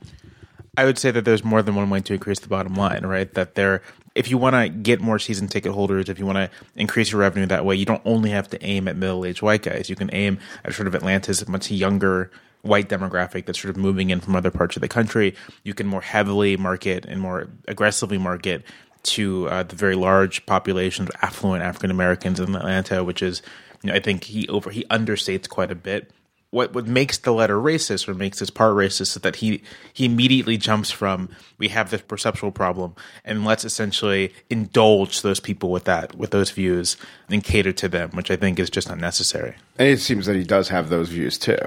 [0.78, 3.34] I would say that there's more than one way to increase the bottom line, right?
[3.34, 3.82] That there
[4.20, 7.22] if you want to get more season ticket holders, if you want to increase your
[7.22, 9.90] revenue that way, you don't only have to aim at middle aged white guys.
[9.90, 12.30] You can aim at sort of Atlanta's much younger
[12.62, 15.36] white demographic that's sort of moving in from other parts of the country.
[15.64, 18.66] You can more heavily market and more aggressively market
[19.04, 23.42] to uh, the very large population of affluent African Americans in Atlanta, which is,
[23.82, 26.12] you know, I think he over he understates quite a bit
[26.52, 29.62] what what makes the letter racist or makes this part racist is that he
[29.94, 35.72] he immediately jumps from we have this perceptual problem and let's essentially indulge those people
[35.72, 36.98] with that with those views
[37.30, 39.56] and cater to them, which I think is just unnecessary.
[39.78, 41.58] And it seems that he does have those views too.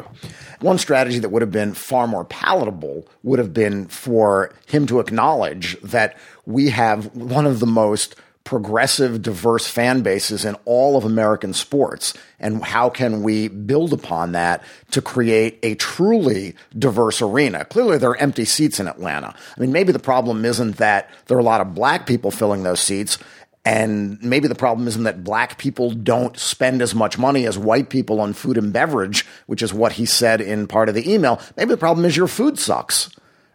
[0.60, 5.00] One strategy that would have been far more palatable would have been for him to
[5.00, 11.04] acknowledge that we have one of the most progressive, diverse fan bases in all of
[11.04, 12.14] American sports.
[12.40, 17.64] And how can we build upon that to create a truly diverse arena?
[17.64, 19.34] Clearly, there are empty seats in Atlanta.
[19.56, 22.62] I mean, maybe the problem isn't that there are a lot of black people filling
[22.62, 23.18] those seats.
[23.64, 27.90] And maybe the problem isn't that black people don't spend as much money as white
[27.90, 31.40] people on food and beverage, which is what he said in part of the email.
[31.56, 33.08] Maybe the problem is your food sucks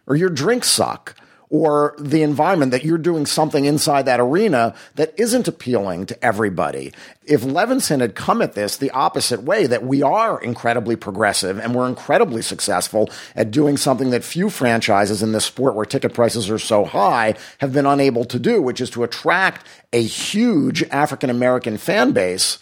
[0.06, 1.14] or your drinks suck
[1.50, 6.92] or the environment that you're doing something inside that arena that isn't appealing to everybody.
[7.24, 11.74] If Levenson had come at this the opposite way, that we are incredibly progressive and
[11.74, 16.50] we're incredibly successful at doing something that few franchises in this sport where ticket prices
[16.50, 21.30] are so high have been unable to do, which is to attract a huge African
[21.30, 22.58] American fan base,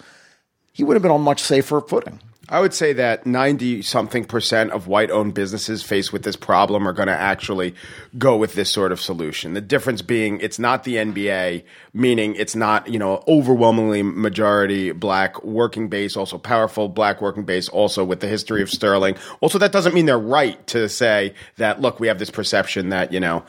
[0.73, 2.21] he would have been on much safer footing.
[2.49, 6.87] I would say that 90 something percent of white owned businesses faced with this problem
[6.87, 7.75] are going to actually
[8.19, 9.55] go with this sort of solution.
[9.55, 15.43] The difference being it's not the NBA, meaning it's not, you know, overwhelmingly majority black
[15.43, 19.17] working base, also powerful black working base, also with the history of Sterling.
[19.41, 23.13] Also, that doesn't mean they're right to say that, look, we have this perception that,
[23.13, 23.45] you know,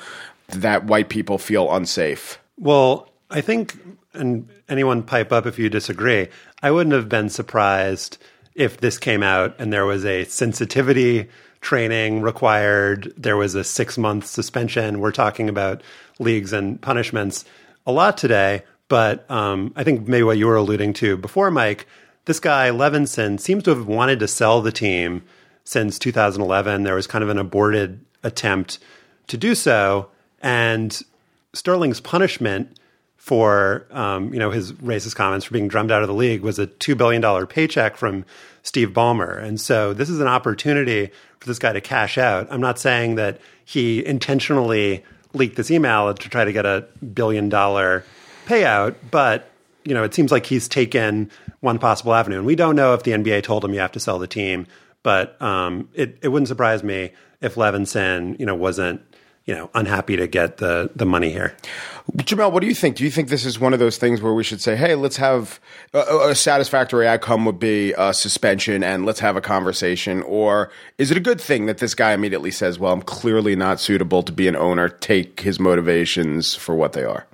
[0.50, 2.40] that white people feel unsafe.
[2.58, 3.78] Well, I think,
[4.14, 6.30] and anyone pipe up if you disagree,
[6.64, 8.18] I wouldn't have been surprised
[8.58, 11.30] if this came out and there was a sensitivity
[11.62, 15.00] training required, there was a six month suspension.
[15.00, 15.82] We're talking about
[16.20, 17.46] leagues and punishments
[17.86, 18.64] a lot today.
[18.90, 21.86] But um, I think maybe what you were alluding to before, Mike,
[22.26, 25.24] this guy, Levenson, seems to have wanted to sell the team
[25.64, 26.84] since 2011.
[26.84, 28.80] There was kind of an aborted attempt
[29.28, 30.10] to do so.
[30.42, 31.00] And
[31.54, 32.80] Sterling's punishment
[33.28, 36.60] for um, you know his racist comments for being drummed out of the league was
[36.60, 38.24] a two billion dollar paycheck from
[38.64, 41.12] Steve Ballmer, and so this is an opportunity
[41.42, 42.48] for this guy to cash out.
[42.50, 47.50] I'm not saying that he intentionally leaked this email to try to get a billion
[47.50, 48.06] dollar
[48.46, 49.52] payout, but
[49.84, 53.04] you know it seems like he's taken one possible avenue, and we don't know if
[53.04, 54.68] the NBA told him you have to sell the team,
[55.04, 57.12] but um, it it wouldn't surprise me
[57.42, 59.02] if Levenson you know wasn't
[59.48, 61.56] you know unhappy to get the the money here.
[62.18, 62.96] Jamel, what do you think?
[62.96, 65.18] Do you think this is one of those things where we should say, "Hey, let's
[65.18, 65.60] have
[65.94, 71.12] a, a satisfactory outcome would be a suspension, and let's have a conversation," or is
[71.12, 74.32] it a good thing that this guy immediately says, "Well, I'm clearly not suitable to
[74.32, 74.90] be an owner.
[74.90, 77.26] Take his motivations for what they are."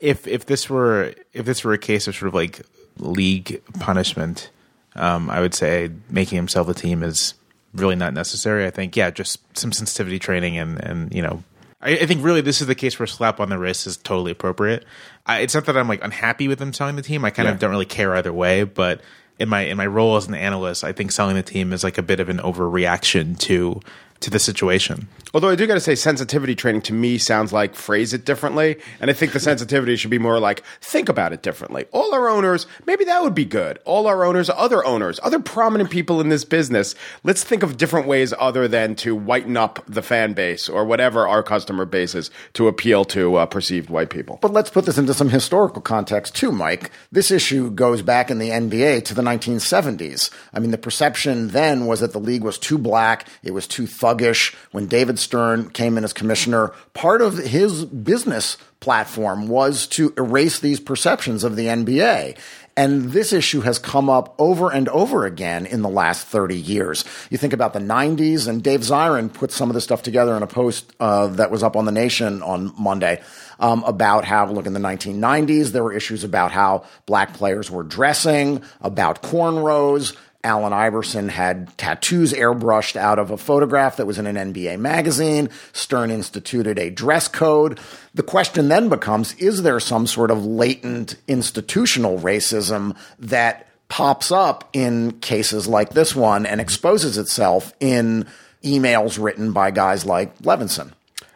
[0.00, 2.62] If if this were if this were a case of sort of like
[2.98, 4.50] league punishment,
[4.96, 7.34] um, I would say making himself a team is
[7.74, 8.66] really not necessary.
[8.66, 11.42] I think, yeah, just some sensitivity training and and you know,
[11.80, 13.96] I, I think really this is the case where a slap on the wrist is
[13.96, 14.84] totally appropriate.
[15.26, 17.24] I, it's not that I'm like unhappy with them selling the team.
[17.24, 17.52] I kind Yeah.
[17.54, 19.00] of don't really care either way, but.
[19.38, 21.98] In my in my role as an analyst, I think selling the team is like
[21.98, 23.80] a bit of an overreaction to
[24.20, 25.08] to the situation.
[25.34, 28.76] Although I do got to say, sensitivity training to me sounds like phrase it differently.
[29.00, 31.86] And I think the sensitivity should be more like think about it differently.
[31.90, 33.78] All our owners, maybe that would be good.
[33.86, 38.06] All our owners, other owners, other prominent people in this business, let's think of different
[38.06, 42.30] ways other than to whiten up the fan base or whatever our customer base is
[42.52, 44.38] to appeal to uh, perceived white people.
[44.42, 46.90] But let's put this into some historical context too, Mike.
[47.10, 50.30] This issue goes back in the NBA to the 1970s.
[50.52, 53.84] I mean, the perception then was that the league was too black, it was too
[53.84, 54.54] thuggish.
[54.72, 60.58] When David Stern came in as commissioner, part of his business platform was to erase
[60.58, 62.36] these perceptions of the NBA.
[62.76, 67.04] And this issue has come up over and over again in the last 30 years.
[67.28, 70.42] You think about the 90s, and Dave Zirin put some of this stuff together in
[70.42, 73.20] a post uh, that was up on The Nation on Monday
[73.60, 77.82] um, about how, look, in the 1990s, there were issues about how black players were
[77.82, 80.16] dressing, about cornrows.
[80.44, 85.48] Allen Iverson had tattoos airbrushed out of a photograph that was in an NBA magazine.
[85.72, 87.78] Stern instituted a dress code.
[88.14, 94.68] The question then becomes is there some sort of latent institutional racism that pops up
[94.72, 98.26] in cases like this one and exposes itself in
[98.64, 100.92] emails written by guys like Levenson?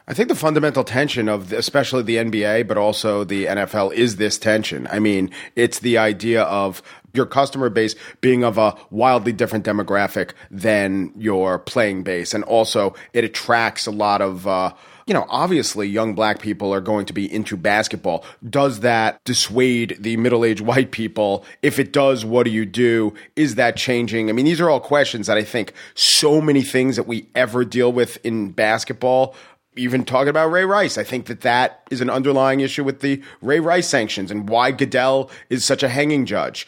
[0.09, 4.39] I think the fundamental tension of especially the NBA, but also the NFL is this
[4.39, 4.87] tension.
[4.91, 6.81] I mean, it's the idea of
[7.17, 12.35] your customer base being of a wildly different demographic than your playing base.
[12.35, 14.73] And also it attracts a lot of, uh,
[15.07, 18.25] you know, obviously young black people are going to be into basketball.
[18.49, 21.45] Does that dissuade the middle aged white people?
[21.63, 23.15] If it does, what do you do?
[23.37, 24.29] Is that changing?
[24.29, 27.65] I mean, these are all questions that I think so many things that we ever
[27.65, 29.35] deal with in basketball
[29.77, 33.23] even talking about Ray Rice, I think that that is an underlying issue with the
[33.43, 36.67] Ray Rice sanctions and why Goodell is such a hanging judge.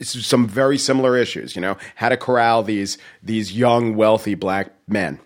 [0.00, 4.72] It's some very similar issues, you know, how to corral these these young, wealthy black
[4.88, 5.20] men.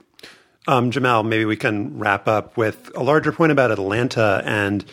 [0.66, 4.84] Um, Jamal, maybe we can wrap up with a larger point about Atlanta and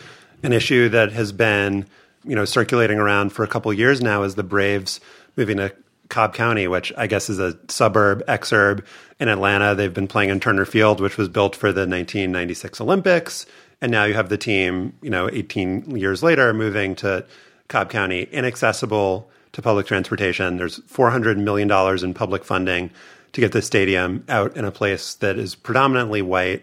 [0.42, 1.86] an issue that has been,
[2.24, 5.00] you know, circulating around for a couple years now is the Braves
[5.36, 5.72] moving to
[6.08, 8.84] Cobb County, which I guess is a suburb, exurb
[9.20, 9.74] in Atlanta.
[9.74, 13.46] They've been playing in Turner Field, which was built for the 1996 Olympics.
[13.80, 17.24] And now you have the team, you know, 18 years later moving to
[17.68, 20.56] Cobb County, inaccessible to public transportation.
[20.56, 21.70] There's $400 million
[22.04, 22.90] in public funding
[23.32, 26.62] to get the stadium out in a place that is predominantly white,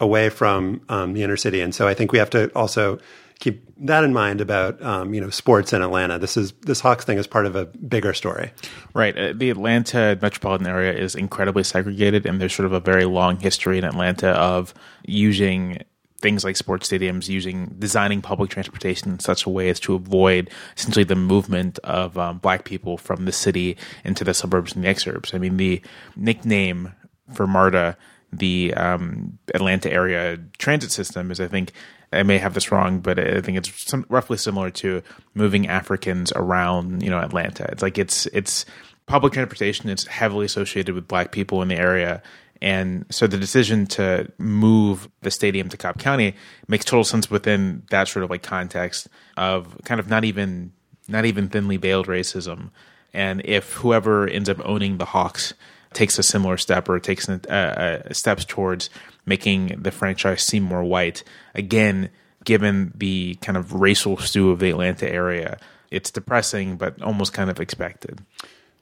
[0.00, 1.60] away from um, the inner city.
[1.60, 2.98] And so I think we have to also
[3.40, 6.18] keep that in mind about um, you know sports in Atlanta.
[6.18, 8.52] This is this Hawks thing is part of a bigger story.
[8.94, 9.16] Right.
[9.16, 13.38] Uh, the Atlanta metropolitan area is incredibly segregated, and there's sort of a very long
[13.38, 15.84] history in Atlanta of using
[16.24, 20.48] things like sports stadiums, using designing public transportation in such a way as to avoid
[20.74, 24.88] essentially the movement of um, black people from the city into the suburbs and the
[24.88, 25.34] exurbs.
[25.34, 25.82] I mean, the
[26.16, 26.94] nickname
[27.34, 27.98] for MARTA,
[28.32, 31.72] the um, Atlanta area transit system, is I think
[32.14, 35.02] I may have this wrong, but I think it's some, roughly similar to
[35.34, 37.64] moving Africans around, you know, Atlanta.
[37.70, 38.64] It's like it's it's
[39.06, 39.90] public transportation.
[39.90, 42.22] It's heavily associated with black people in the area,
[42.62, 46.34] and so the decision to move the stadium to Cobb County
[46.68, 50.72] makes total sense within that sort of like context of kind of not even
[51.08, 52.70] not even thinly veiled racism.
[53.12, 55.54] And if whoever ends up owning the Hawks
[55.94, 58.90] takes a similar step or takes uh, uh, steps towards
[59.26, 61.22] making the franchise seem more white,
[61.54, 62.10] again,
[62.44, 65.58] given the kind of racial stew of the Atlanta area,
[65.90, 68.20] it's depressing, but almost kind of expected.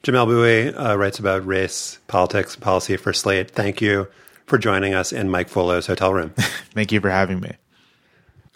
[0.03, 3.53] Jamelle Bouie uh, writes about race, politics, and policy for Slate.
[3.53, 4.09] Thank you
[4.47, 6.31] for joining us in Mike Vuolo's hotel room.
[6.75, 7.53] Thank you for having me.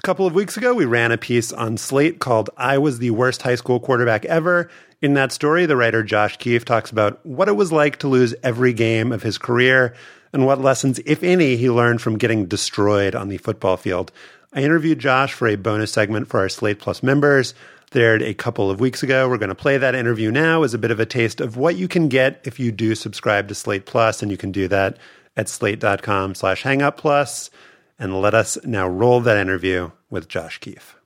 [0.07, 3.43] Couple of weeks ago, we ran a piece on Slate called I Was the Worst
[3.43, 4.71] High School Quarterback Ever.
[5.03, 8.33] In that story, the writer Josh Keefe talks about what it was like to lose
[8.45, 9.97] every game of his career
[10.33, 14.13] and what lessons, if any, he learned from getting destroyed on the football field.
[14.53, 17.53] I interviewed Josh for a bonus segment for our Slate Plus members.
[17.91, 19.29] They aired a couple of weeks ago.
[19.29, 21.75] We're going to play that interview now as a bit of a taste of what
[21.75, 24.99] you can get if you do subscribe to Slate Plus, and you can do that
[25.37, 27.51] at slate.com slash hangup plus.
[27.99, 30.97] And let us now roll that interview with Josh Keefe.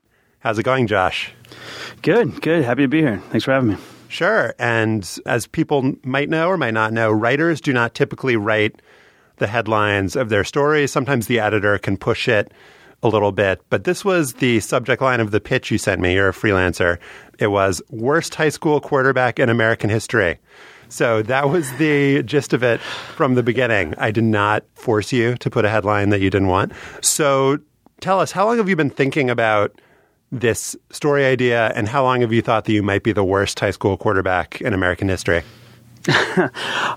[0.41, 1.32] How's it going, Josh?
[2.03, 2.64] Good, good.
[2.64, 3.18] Happy to be here.
[3.30, 3.76] Thanks for having me.
[4.09, 4.55] Sure.
[4.59, 8.82] And as people might know or might not know, writers do not typically write
[9.36, 10.91] the headlines of their stories.
[10.91, 12.53] Sometimes the editor can push it
[13.03, 16.14] a little bit, but this was the subject line of the pitch you sent me.
[16.14, 16.99] You're a freelancer.
[17.38, 20.38] It was worst high school quarterback in American history.
[20.91, 23.95] So that was the gist of it from the beginning.
[23.97, 26.72] I did not force you to put a headline that you didn't want.
[27.01, 27.59] So
[28.01, 29.80] tell us, how long have you been thinking about
[30.32, 33.59] this story idea, and how long have you thought that you might be the worst
[33.59, 35.43] high school quarterback in American history?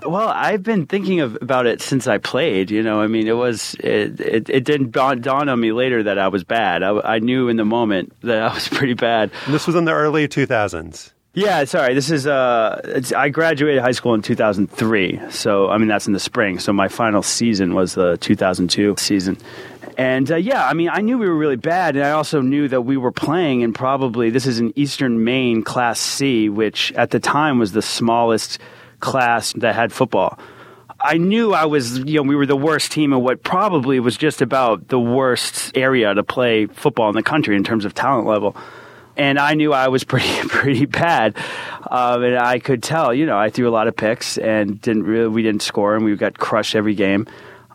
[0.02, 2.70] well, I've been thinking of, about it since I played.
[2.70, 6.02] You know, I mean, it was it, it, it didn't dawn, dawn, on me later
[6.04, 6.82] that I was bad.
[6.82, 9.30] I, I, knew in the moment that I was pretty bad.
[9.48, 11.12] This was in the early 2000s.
[11.34, 11.94] Yeah, sorry.
[11.94, 15.20] This is uh, I graduated high school in 2003.
[15.30, 16.60] So I mean that's in the spring.
[16.60, 19.36] So my final season was the 2002 season.
[19.98, 22.66] And uh, yeah, I mean, I knew we were really bad, and I also knew
[22.68, 27.10] that we were playing in probably this is in Eastern Maine Class C, which at
[27.10, 28.58] the time was the smallest
[29.00, 30.38] class that had football.
[31.00, 34.16] I knew I was, you know, we were the worst team in what probably was
[34.16, 38.26] just about the worst area to play football in the country in terms of talent
[38.26, 38.56] level.
[39.16, 41.36] And I knew I was pretty, pretty bad.
[41.90, 45.04] Um, and I could tell, you know, I threw a lot of picks and didn't
[45.04, 47.26] really, we didn't score and we got crushed every game.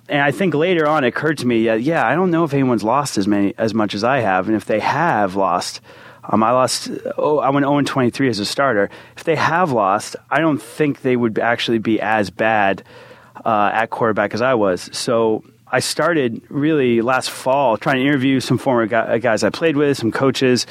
[0.10, 2.54] And I think later on it occurred to me, uh, yeah, I don't know if
[2.54, 4.48] anyone's lost as many, as much as I have.
[4.48, 5.82] And if they have lost,
[6.24, 6.90] um, I lost.
[7.18, 8.90] Oh, I went 0 23 as a starter.
[9.16, 12.84] If they have lost, I don't think they would actually be as bad
[13.46, 14.90] uh, at quarterback as I was.
[14.94, 19.98] So I started really last fall trying to interview some former guys I played with,
[19.98, 20.68] some coaches,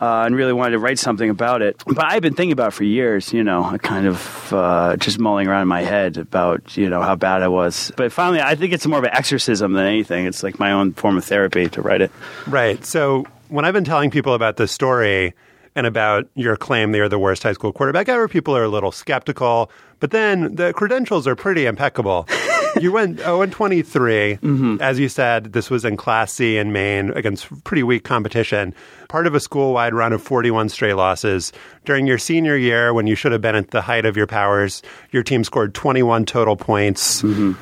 [0.00, 1.82] uh, and really wanted to write something about it.
[1.86, 5.48] But I've been thinking about it for years, you know, kind of uh, just mulling
[5.48, 7.92] around in my head about, you know, how bad I was.
[7.96, 10.26] But finally, I think it's more of an exorcism than anything.
[10.26, 12.10] It's like my own form of therapy to write it.
[12.46, 12.84] Right.
[12.84, 15.34] So when I've been telling people about this story
[15.76, 18.68] and about your claim that you're the worst high school quarterback ever, people are a
[18.68, 19.70] little skeptical.
[20.00, 22.28] But then the credentials are pretty impeccable.
[22.80, 24.36] you went 0 and 23.
[24.36, 24.76] Mm-hmm.
[24.80, 28.74] As you said, this was in Class C in Maine against pretty weak competition.
[29.08, 31.52] Part of a school wide run of 41 straight losses.
[31.84, 34.82] During your senior year, when you should have been at the height of your powers,
[35.10, 37.22] your team scored 21 total points.
[37.22, 37.52] Mm-hmm.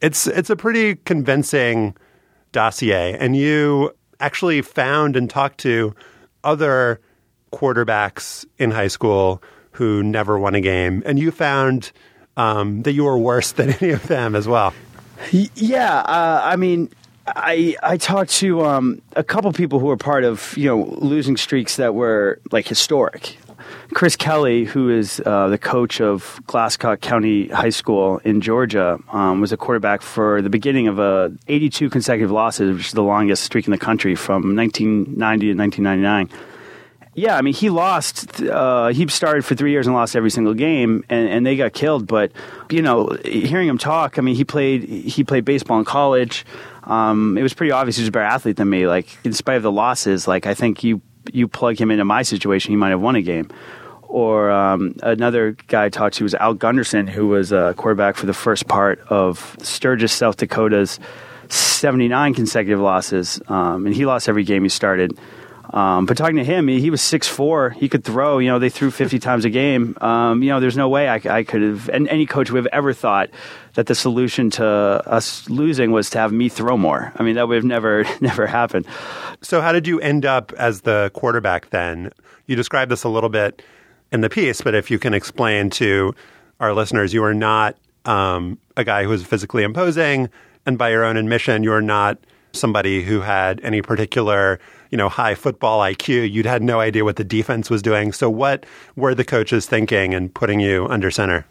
[0.00, 1.96] It's, it's a pretty convincing
[2.52, 3.16] dossier.
[3.18, 5.94] And you actually found and talked to
[6.44, 7.00] other
[7.52, 9.42] quarterbacks in high school
[9.72, 11.92] who never won a game, and you found
[12.38, 14.72] um, that you were worse than any of them as well.
[15.32, 16.90] Yeah, uh, I mean,
[17.26, 21.36] I I talked to um, a couple people who were part of you know losing
[21.36, 23.36] streaks that were like historic.
[23.92, 29.40] Chris Kelly, who is uh, the coach of Glasscock County High School in Georgia, um,
[29.40, 33.42] was a quarterback for the beginning of a 82 consecutive losses, which is the longest
[33.42, 36.30] streak in the country from 1990 to 1999.
[37.18, 38.40] Yeah, I mean, he lost.
[38.40, 41.72] Uh, he started for three years and lost every single game, and, and they got
[41.72, 42.06] killed.
[42.06, 42.30] But
[42.70, 46.46] you know, hearing him talk, I mean, he played he played baseball in college.
[46.84, 48.86] Um, it was pretty obvious he was a better athlete than me.
[48.86, 51.02] Like, in spite of the losses, like I think you
[51.32, 53.50] you plug him into my situation, he might have won a game.
[54.02, 58.26] Or um, another guy I talked to was Al Gunderson, who was a quarterback for
[58.26, 61.00] the first part of Sturgis, South Dakota's
[61.48, 65.18] 79 consecutive losses, um, and he lost every game he started.
[65.70, 67.70] Um, but talking to him, he was six four.
[67.70, 68.38] He could throw.
[68.38, 69.96] You know, they threw fifty times a game.
[70.00, 72.72] Um, you know, there's no way I, I could have, and any coach would have
[72.72, 73.30] ever thought
[73.74, 77.12] that the solution to us losing was to have me throw more.
[77.16, 78.86] I mean, that would have never never happened.
[79.42, 82.12] So, how did you end up as the quarterback then?
[82.46, 83.62] You described this a little bit
[84.10, 86.14] in the piece, but if you can explain to
[86.60, 90.30] our listeners, you are not um, a guy who is physically imposing,
[90.64, 92.18] and by your own admission, you are not
[92.52, 94.58] somebody who had any particular
[94.90, 98.12] you know, high football IQ, you'd had no idea what the defense was doing.
[98.12, 98.64] So, what
[98.96, 101.46] were the coaches thinking and putting you under center?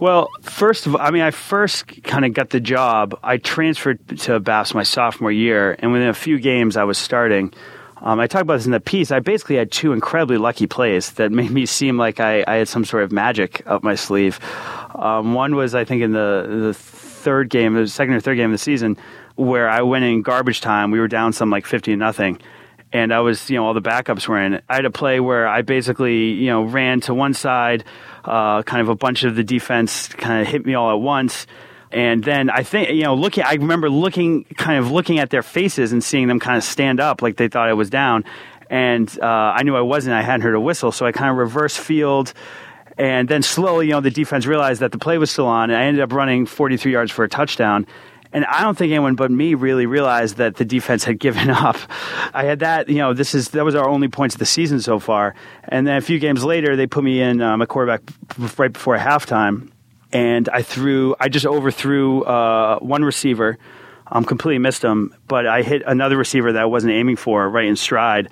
[0.00, 3.18] Well, first of all, I mean, I first kind of got the job.
[3.22, 7.52] I transferred to Bass my sophomore year, and within a few games, I was starting.
[7.98, 9.10] Um, I talk about this in the piece.
[9.10, 12.68] I basically had two incredibly lucky plays that made me seem like I, I had
[12.68, 14.40] some sort of magic up my sleeve.
[14.94, 18.46] Um, one was, I think, in the, the third game, the second or third game
[18.46, 18.96] of the season.
[19.36, 20.90] Where I went in garbage time.
[20.90, 22.40] We were down some like fifty to nothing,
[22.92, 24.60] and I was you know all the backups were in.
[24.68, 27.84] I had a play where I basically you know ran to one side,
[28.24, 31.46] uh, kind of a bunch of the defense kind of hit me all at once.
[31.92, 35.42] And then I think, you know, looking, I remember looking, kind of looking at their
[35.42, 38.24] faces and seeing them kind of stand up like they thought I was down.
[38.68, 40.14] And uh, I knew I wasn't.
[40.14, 40.92] I hadn't heard a whistle.
[40.92, 42.32] So I kind of reverse field.
[42.96, 45.70] And then slowly, you know, the defense realized that the play was still on.
[45.70, 47.86] And I ended up running 43 yards for a touchdown.
[48.32, 51.76] And I don't think anyone but me really realized that the defense had given up.
[52.32, 54.80] I had that, you know, this is that was our only points of the season
[54.80, 55.34] so far.
[55.64, 58.02] And then a few games later, they put me in um, a quarterback
[58.56, 59.70] right before halftime
[60.12, 63.58] and I threw, I just overthrew uh, one receiver.
[64.12, 67.66] Um, completely missed him, but I hit another receiver that I wasn't aiming for right
[67.66, 68.28] in stride.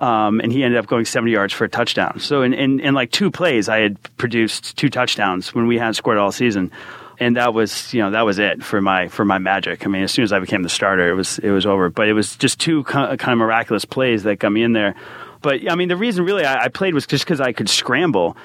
[0.00, 2.20] Um, and he ended up going 70 yards for a touchdown.
[2.20, 5.94] So in, in, in, like two plays, I had produced two touchdowns when we hadn't
[5.94, 6.72] scored all season,
[7.20, 9.86] and that was you know that was it for my for my magic.
[9.86, 11.90] I mean, as soon as I became the starter, it was it was over.
[11.90, 14.94] But it was just two kind of miraculous plays that got me in there.
[15.42, 18.36] But I mean, the reason really I, I played was just because I could scramble.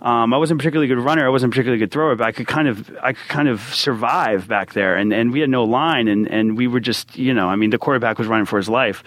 [0.00, 1.24] Um, I wasn't a particularly good runner.
[1.24, 3.60] I wasn't a particularly good thrower, but I could kind of I could kind of
[3.74, 4.96] survive back there.
[4.96, 7.70] And and we had no line, and and we were just you know I mean
[7.70, 9.04] the quarterback was running for his life.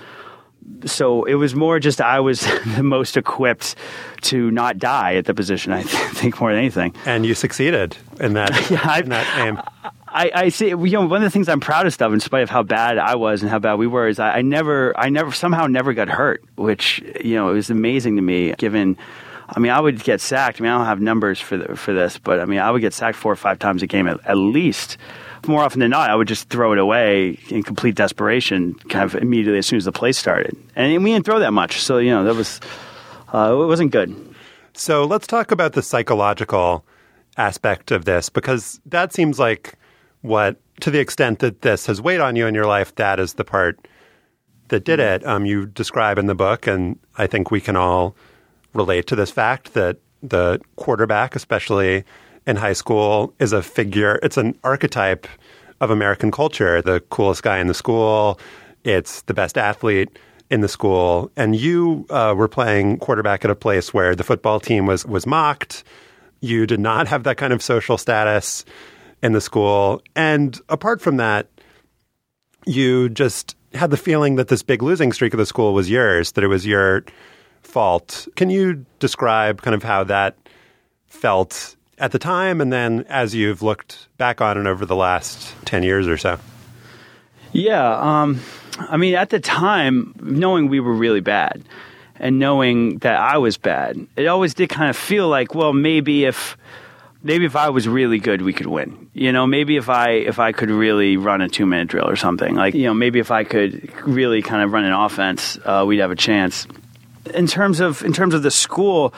[0.86, 2.42] So it was more just I was
[2.76, 3.76] the most equipped
[4.24, 5.72] to not die at the position.
[5.72, 6.96] I think more than anything.
[7.06, 9.62] And you succeeded in that yeah, in that aim.
[10.08, 10.70] I, I see.
[10.70, 13.16] You know, one of the things I'm proudest of, in spite of how bad I
[13.16, 16.08] was and how bad we were, is I, I never, I never, somehow never got
[16.08, 18.98] hurt, which you know it was amazing to me, given
[19.48, 20.60] I mean, I would get sacked.
[20.60, 22.82] I mean, I don't have numbers for the, for this, but I mean, I would
[22.82, 24.98] get sacked four or five times a game at, at least.
[25.48, 29.22] More often than not, I would just throw it away in complete desperation, kind of
[29.22, 30.58] immediately as soon as the play started.
[30.76, 32.60] And we didn't throw that much, so you know that was
[33.34, 34.16] uh, it wasn't good.
[34.74, 36.86] So let's talk about the psychological
[37.38, 39.76] aspect of this because that seems like
[40.22, 43.34] what, to the extent that this has weighed on you in your life, that is
[43.34, 43.88] the part
[44.70, 45.26] that did it.
[45.26, 48.16] Um, you describe in the book, and I think we can all
[48.74, 52.04] relate to this fact that the quarterback, especially
[52.48, 55.28] in high school, is a figure, it's an archetype
[55.82, 56.82] of American culture.
[56.82, 58.40] The coolest guy in the school,
[58.84, 60.18] it's the best athlete
[60.50, 61.32] in the school.
[61.36, 65.26] And you uh, were playing quarterback at a place where the football team was, was
[65.26, 65.84] mocked.
[66.42, 68.64] You did not have that kind of social status
[69.24, 70.02] in the school.
[70.16, 71.48] And apart from that,
[72.66, 76.34] you just had the feeling that this big losing streak of the school was yours,
[76.34, 77.04] that it was your
[77.62, 78.28] fault.
[78.36, 80.38] Can you describe kind of how that
[81.08, 85.54] felt at the time and then as you've looked back on it over the last
[85.66, 86.40] 10 years or so?
[87.52, 88.22] Yeah.
[88.22, 88.42] Um,
[88.78, 91.64] I mean, at the time, knowing we were really bad
[92.18, 96.26] and knowing that I was bad, it always did kind of feel like, well, maybe
[96.26, 96.58] if
[97.24, 99.10] maybe if I was really good, we could win.
[99.14, 102.16] You know, maybe if I if I could really run a two minute drill or
[102.16, 105.84] something, like you know, maybe if I could really kind of run an offense, uh,
[105.88, 106.68] we'd have a chance
[107.34, 109.14] in terms of in terms of the school,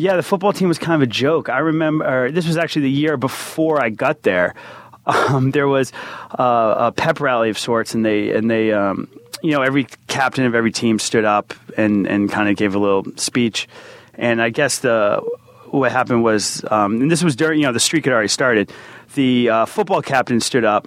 [0.00, 1.48] yeah, the football team was kind of a joke.
[1.50, 4.54] I remember this was actually the year before I got there.
[5.06, 5.92] Um, there was
[6.38, 9.08] uh, a pep rally of sorts, and they and they um,
[9.42, 12.78] you know every captain of every team stood up and and kind of gave a
[12.78, 13.66] little speech.
[14.14, 15.20] And I guess the
[15.68, 18.70] what happened was, um, and this was during you know the streak had already started.
[19.14, 20.86] The uh, football captain stood up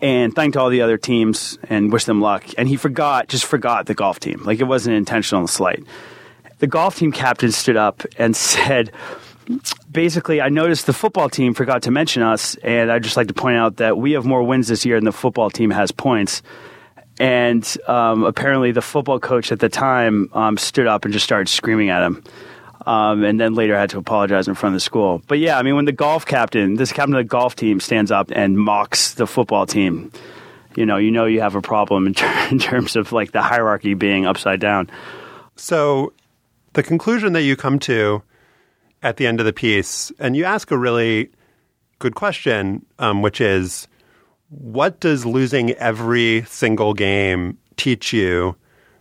[0.00, 2.44] and thanked all the other teams and wished them luck.
[2.56, 4.42] And he forgot, just forgot the golf team.
[4.42, 5.84] Like it wasn't intentional slight.
[6.62, 8.92] The golf team captain stood up and said,
[9.90, 13.34] basically, I noticed the football team forgot to mention us, and I'd just like to
[13.34, 16.40] point out that we have more wins this year than the football team has points.
[17.18, 21.48] And um, apparently, the football coach at the time um, stood up and just started
[21.48, 22.22] screaming at him
[22.86, 25.20] um, and then later had to apologize in front of the school.
[25.26, 28.12] But yeah, I mean, when the golf captain, this captain of the golf team, stands
[28.12, 30.12] up and mocks the football team,
[30.76, 33.42] you know, you know, you have a problem in, ter- in terms of like the
[33.42, 34.88] hierarchy being upside down.
[35.56, 36.12] So,
[36.72, 38.22] the conclusion that you come to
[39.02, 41.30] at the end of the piece, and you ask a really
[41.98, 43.88] good question, um, which is,
[44.48, 48.54] what does losing every single game teach you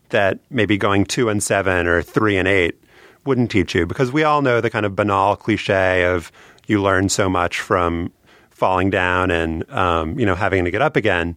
[0.09, 2.81] that maybe going two and seven or three and eight
[3.25, 3.85] wouldn't teach you?
[3.85, 6.31] Because we all know the kind of banal cliche of
[6.67, 8.11] you learn so much from
[8.49, 11.35] falling down and um, you know having to get up again.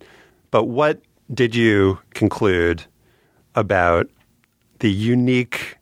[0.51, 1.01] But what
[1.33, 2.85] did you conclude
[3.55, 4.09] about
[4.81, 5.74] the unique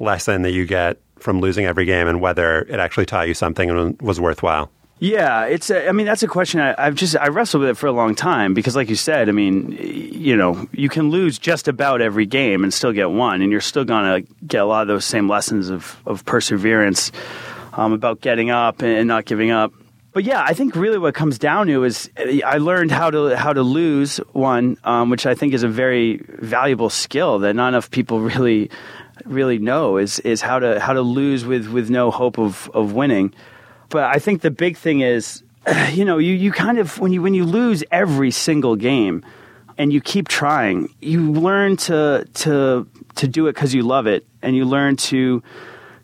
[0.00, 3.70] lesson that you get from losing every game and whether it actually taught you something
[3.70, 4.70] and was worthwhile?
[5.00, 5.70] Yeah, it's.
[5.70, 7.92] A, I mean, that's a question I, have just I wrestled with it for a
[7.92, 12.00] long time because, like you said, I mean, you know, you can lose just about
[12.00, 15.04] every game and still get one, and you're still gonna get a lot of those
[15.04, 17.12] same lessons of of perseverance,
[17.74, 19.72] um, about getting up and not giving up.
[20.12, 22.10] but yeah, I think really what comes down to is
[22.44, 26.20] I learned how to how to lose one, um, which I think is a very
[26.40, 28.68] valuable skill that not enough people really
[29.24, 32.92] really know is is how to how to lose with with no hope of of
[32.92, 33.32] winning.
[33.88, 35.42] But I think the big thing is,
[35.92, 39.24] you know, you you kind of when you when you lose every single game
[39.76, 44.26] and you keep trying, you learn to to to do it because you love it,
[44.42, 45.42] and you learn to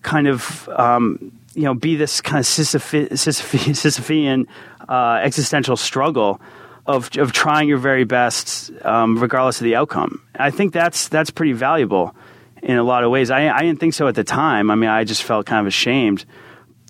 [0.02, 4.46] kind of um, you know be this kind of Sisyphe- Sisyphe- Sisyphean
[4.88, 6.40] uh, existential struggle
[6.86, 10.22] of of trying your very best, um, regardless of the outcome.
[10.36, 12.14] I think that's that's pretty valuable
[12.64, 13.30] in a lot of ways.
[13.30, 14.70] I, I didn't think so at the time.
[14.70, 16.24] I mean, I just felt kind of ashamed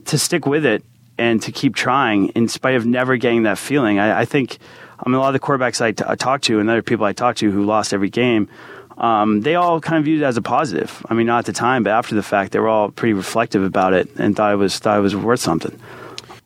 [0.06, 0.84] to stick with it
[1.18, 3.98] and to keep trying in spite of never getting that feeling.
[3.98, 4.58] I, I think
[4.98, 7.04] I mean, a lot of the quarterbacks I, t- I talk to and other people
[7.04, 8.48] I talk to who lost every game,
[8.96, 11.04] um, they all kind of viewed it as a positive.
[11.10, 13.62] I mean, not at the time, but after the fact, they were all pretty reflective
[13.62, 15.78] about it and thought it was thought it was worth something.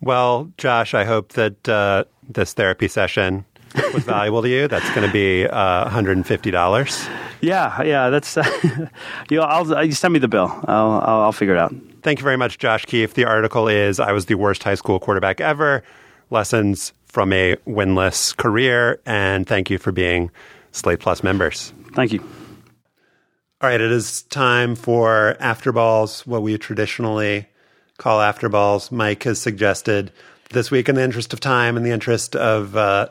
[0.01, 3.45] Well, Josh, I hope that uh, this therapy session
[3.95, 4.69] was valuable to you.
[4.69, 7.09] That's going to be uh, $150.
[7.41, 8.37] Yeah, yeah, that's.
[9.31, 10.49] you know, I'll, uh, you send me the bill.
[10.67, 11.75] I'll, I'll, I'll figure it out.
[12.03, 13.15] Thank you very much, Josh Keefe.
[13.15, 15.83] The article is "I was the worst high school quarterback ever:
[16.31, 20.31] Lessons from a winless career." And thank you for being
[20.73, 21.73] Slate Plus members.
[21.95, 22.21] Thank you.
[23.61, 27.47] All right, it is time for after balls, what we traditionally
[27.99, 28.93] call after balls.
[28.93, 30.13] Mike has suggested
[30.51, 33.09] this week, in the interest of time, in the interest of uh,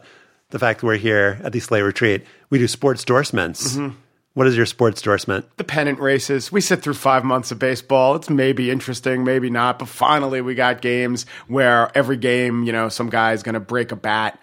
[0.50, 3.76] the fact that we're here at the Slate Retreat, we do sports endorsements.
[3.76, 3.96] Mm-hmm.
[4.34, 5.46] What is your sports endorsement?
[5.58, 6.52] The pennant races.
[6.52, 8.16] We sit through five months of baseball.
[8.16, 9.80] It's maybe interesting, maybe not.
[9.80, 13.92] But finally, we got games where every game, you know, some guy's going to break
[13.92, 14.40] a bat.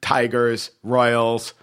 [0.00, 1.54] Tigers, Royals,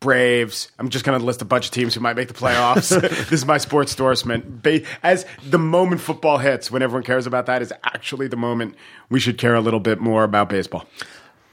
[0.00, 0.70] Braves.
[0.80, 2.88] I'm just going to list a bunch of teams who might make the playoffs.
[3.00, 4.66] this is my sports endorsement.
[5.04, 8.74] As the moment football hits, when everyone cares about that, is actually the moment
[9.10, 10.86] we should care a little bit more about baseball.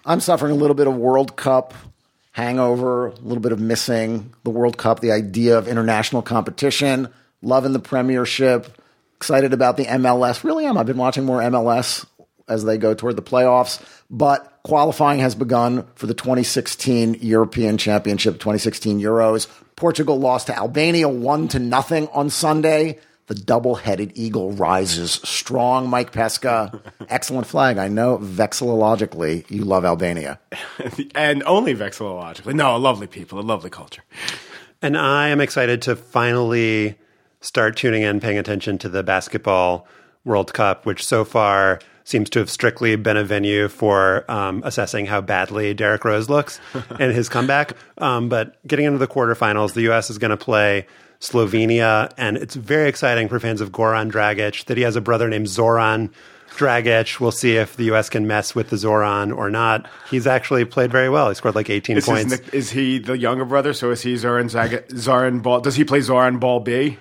[0.06, 1.74] I'm suffering a little bit of World Cup
[2.32, 7.08] hangover, a little bit of missing the World Cup, the idea of international competition,
[7.42, 8.82] loving the Premiership,
[9.16, 10.44] excited about the MLS.
[10.44, 10.78] Really am.
[10.78, 12.06] I've been watching more MLS
[12.48, 13.82] as they go toward the playoffs,
[14.12, 19.48] but qualifying has begun for the 2016 European Championship, 2016 Euros.
[19.76, 23.00] Portugal lost to Albania 1 to nothing on Sunday.
[23.28, 25.90] The double-headed eagle rises strong.
[25.90, 27.78] Mike Pesca, excellent flag.
[27.78, 30.40] I know vexillologically you love Albania.
[31.16, 32.54] and only vexillologically.
[32.54, 34.04] No, lovely people, a lovely culture.
[34.82, 36.98] And I am excited to finally
[37.42, 39.88] start tuning in, paying attention to the basketball
[40.24, 45.08] World Cup, which so far seems to have strictly been a venue for um, assessing
[45.08, 46.60] how badly Derrick Rose looks
[47.00, 47.74] in his comeback.
[47.98, 50.10] Um, but getting into the quarterfinals, the U.S.
[50.10, 50.86] is going to play
[51.20, 55.28] Slovenia, and it's very exciting for fans of Goran Dragic that he has a brother
[55.30, 56.12] named Zoran
[56.52, 57.20] Dragic.
[57.20, 58.10] We'll see if the U.S.
[58.10, 59.88] can mess with the Zoran or not.
[60.10, 61.30] He's actually played very well.
[61.30, 62.38] He scored like 18 Is, points.
[62.38, 63.74] his, is he the younger brother?
[63.74, 65.62] So is he Zoran Zoran Ball?
[65.62, 66.98] Does he play Zoran Ball B?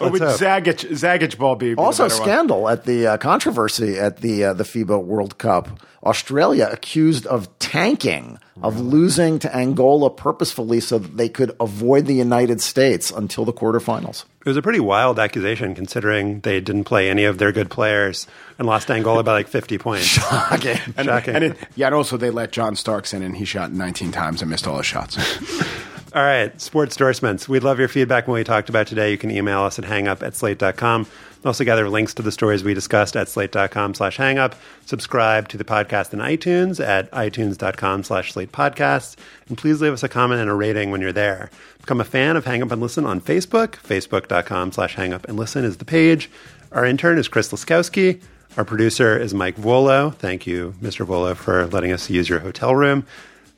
[0.00, 0.38] Or would hope.
[0.40, 1.68] Zagic, Zagic Ball B?
[1.70, 2.28] be the Also, better one?
[2.28, 5.68] scandal at the uh, controversy at the uh, the FIBA World Cup.
[6.02, 12.14] Australia accused of tanking, of losing to Angola purposefully so that they could avoid the
[12.14, 14.24] United States until the quarterfinals.
[14.40, 18.26] It was a pretty wild accusation considering they didn't play any of their good players
[18.58, 20.06] and lost Angola by like 50 points.
[20.06, 20.78] Shocking.
[20.96, 21.34] And, Shocking.
[21.34, 24.40] and it, yeah, and also they let John Starks in, and he shot 19 times
[24.40, 25.18] and missed all his shots.
[26.12, 27.48] All right, sports endorsements.
[27.48, 29.12] We'd love your feedback what we talked about today.
[29.12, 31.06] You can email us at hangup at slate.com.
[31.44, 34.54] Also gather links to the stories we discussed at slate.com slash hangup.
[34.86, 39.14] Subscribe to the podcast in iTunes at itunes.com slash slate podcasts.
[39.48, 41.48] And please leave us a comment and a rating when you're there.
[41.78, 43.76] Become a fan of Hang Up and Listen on Facebook.
[43.76, 46.28] Facebook.com slash hang up and listen is the page.
[46.72, 48.20] Our intern is Chris Laskowski.
[48.56, 50.12] Our producer is Mike Vuolo.
[50.12, 51.06] Thank you, Mr.
[51.06, 53.06] Vuolo, for letting us use your hotel room.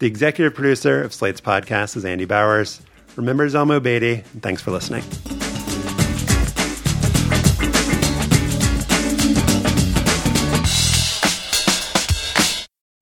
[0.02, 2.82] The executive producer of Slate's podcast is Andy Bowers.
[3.14, 5.04] Remember Zelmo Beaty, and thanks for listening.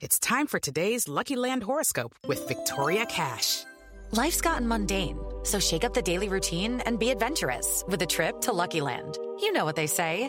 [0.03, 3.65] It's time for today's Lucky Land horoscope with Victoria Cash.
[4.11, 8.43] Life's gotten mundane, so shake up the daily routine and be adventurous with a trip
[8.43, 9.17] to Lucky Land.
[9.41, 10.29] You know what they say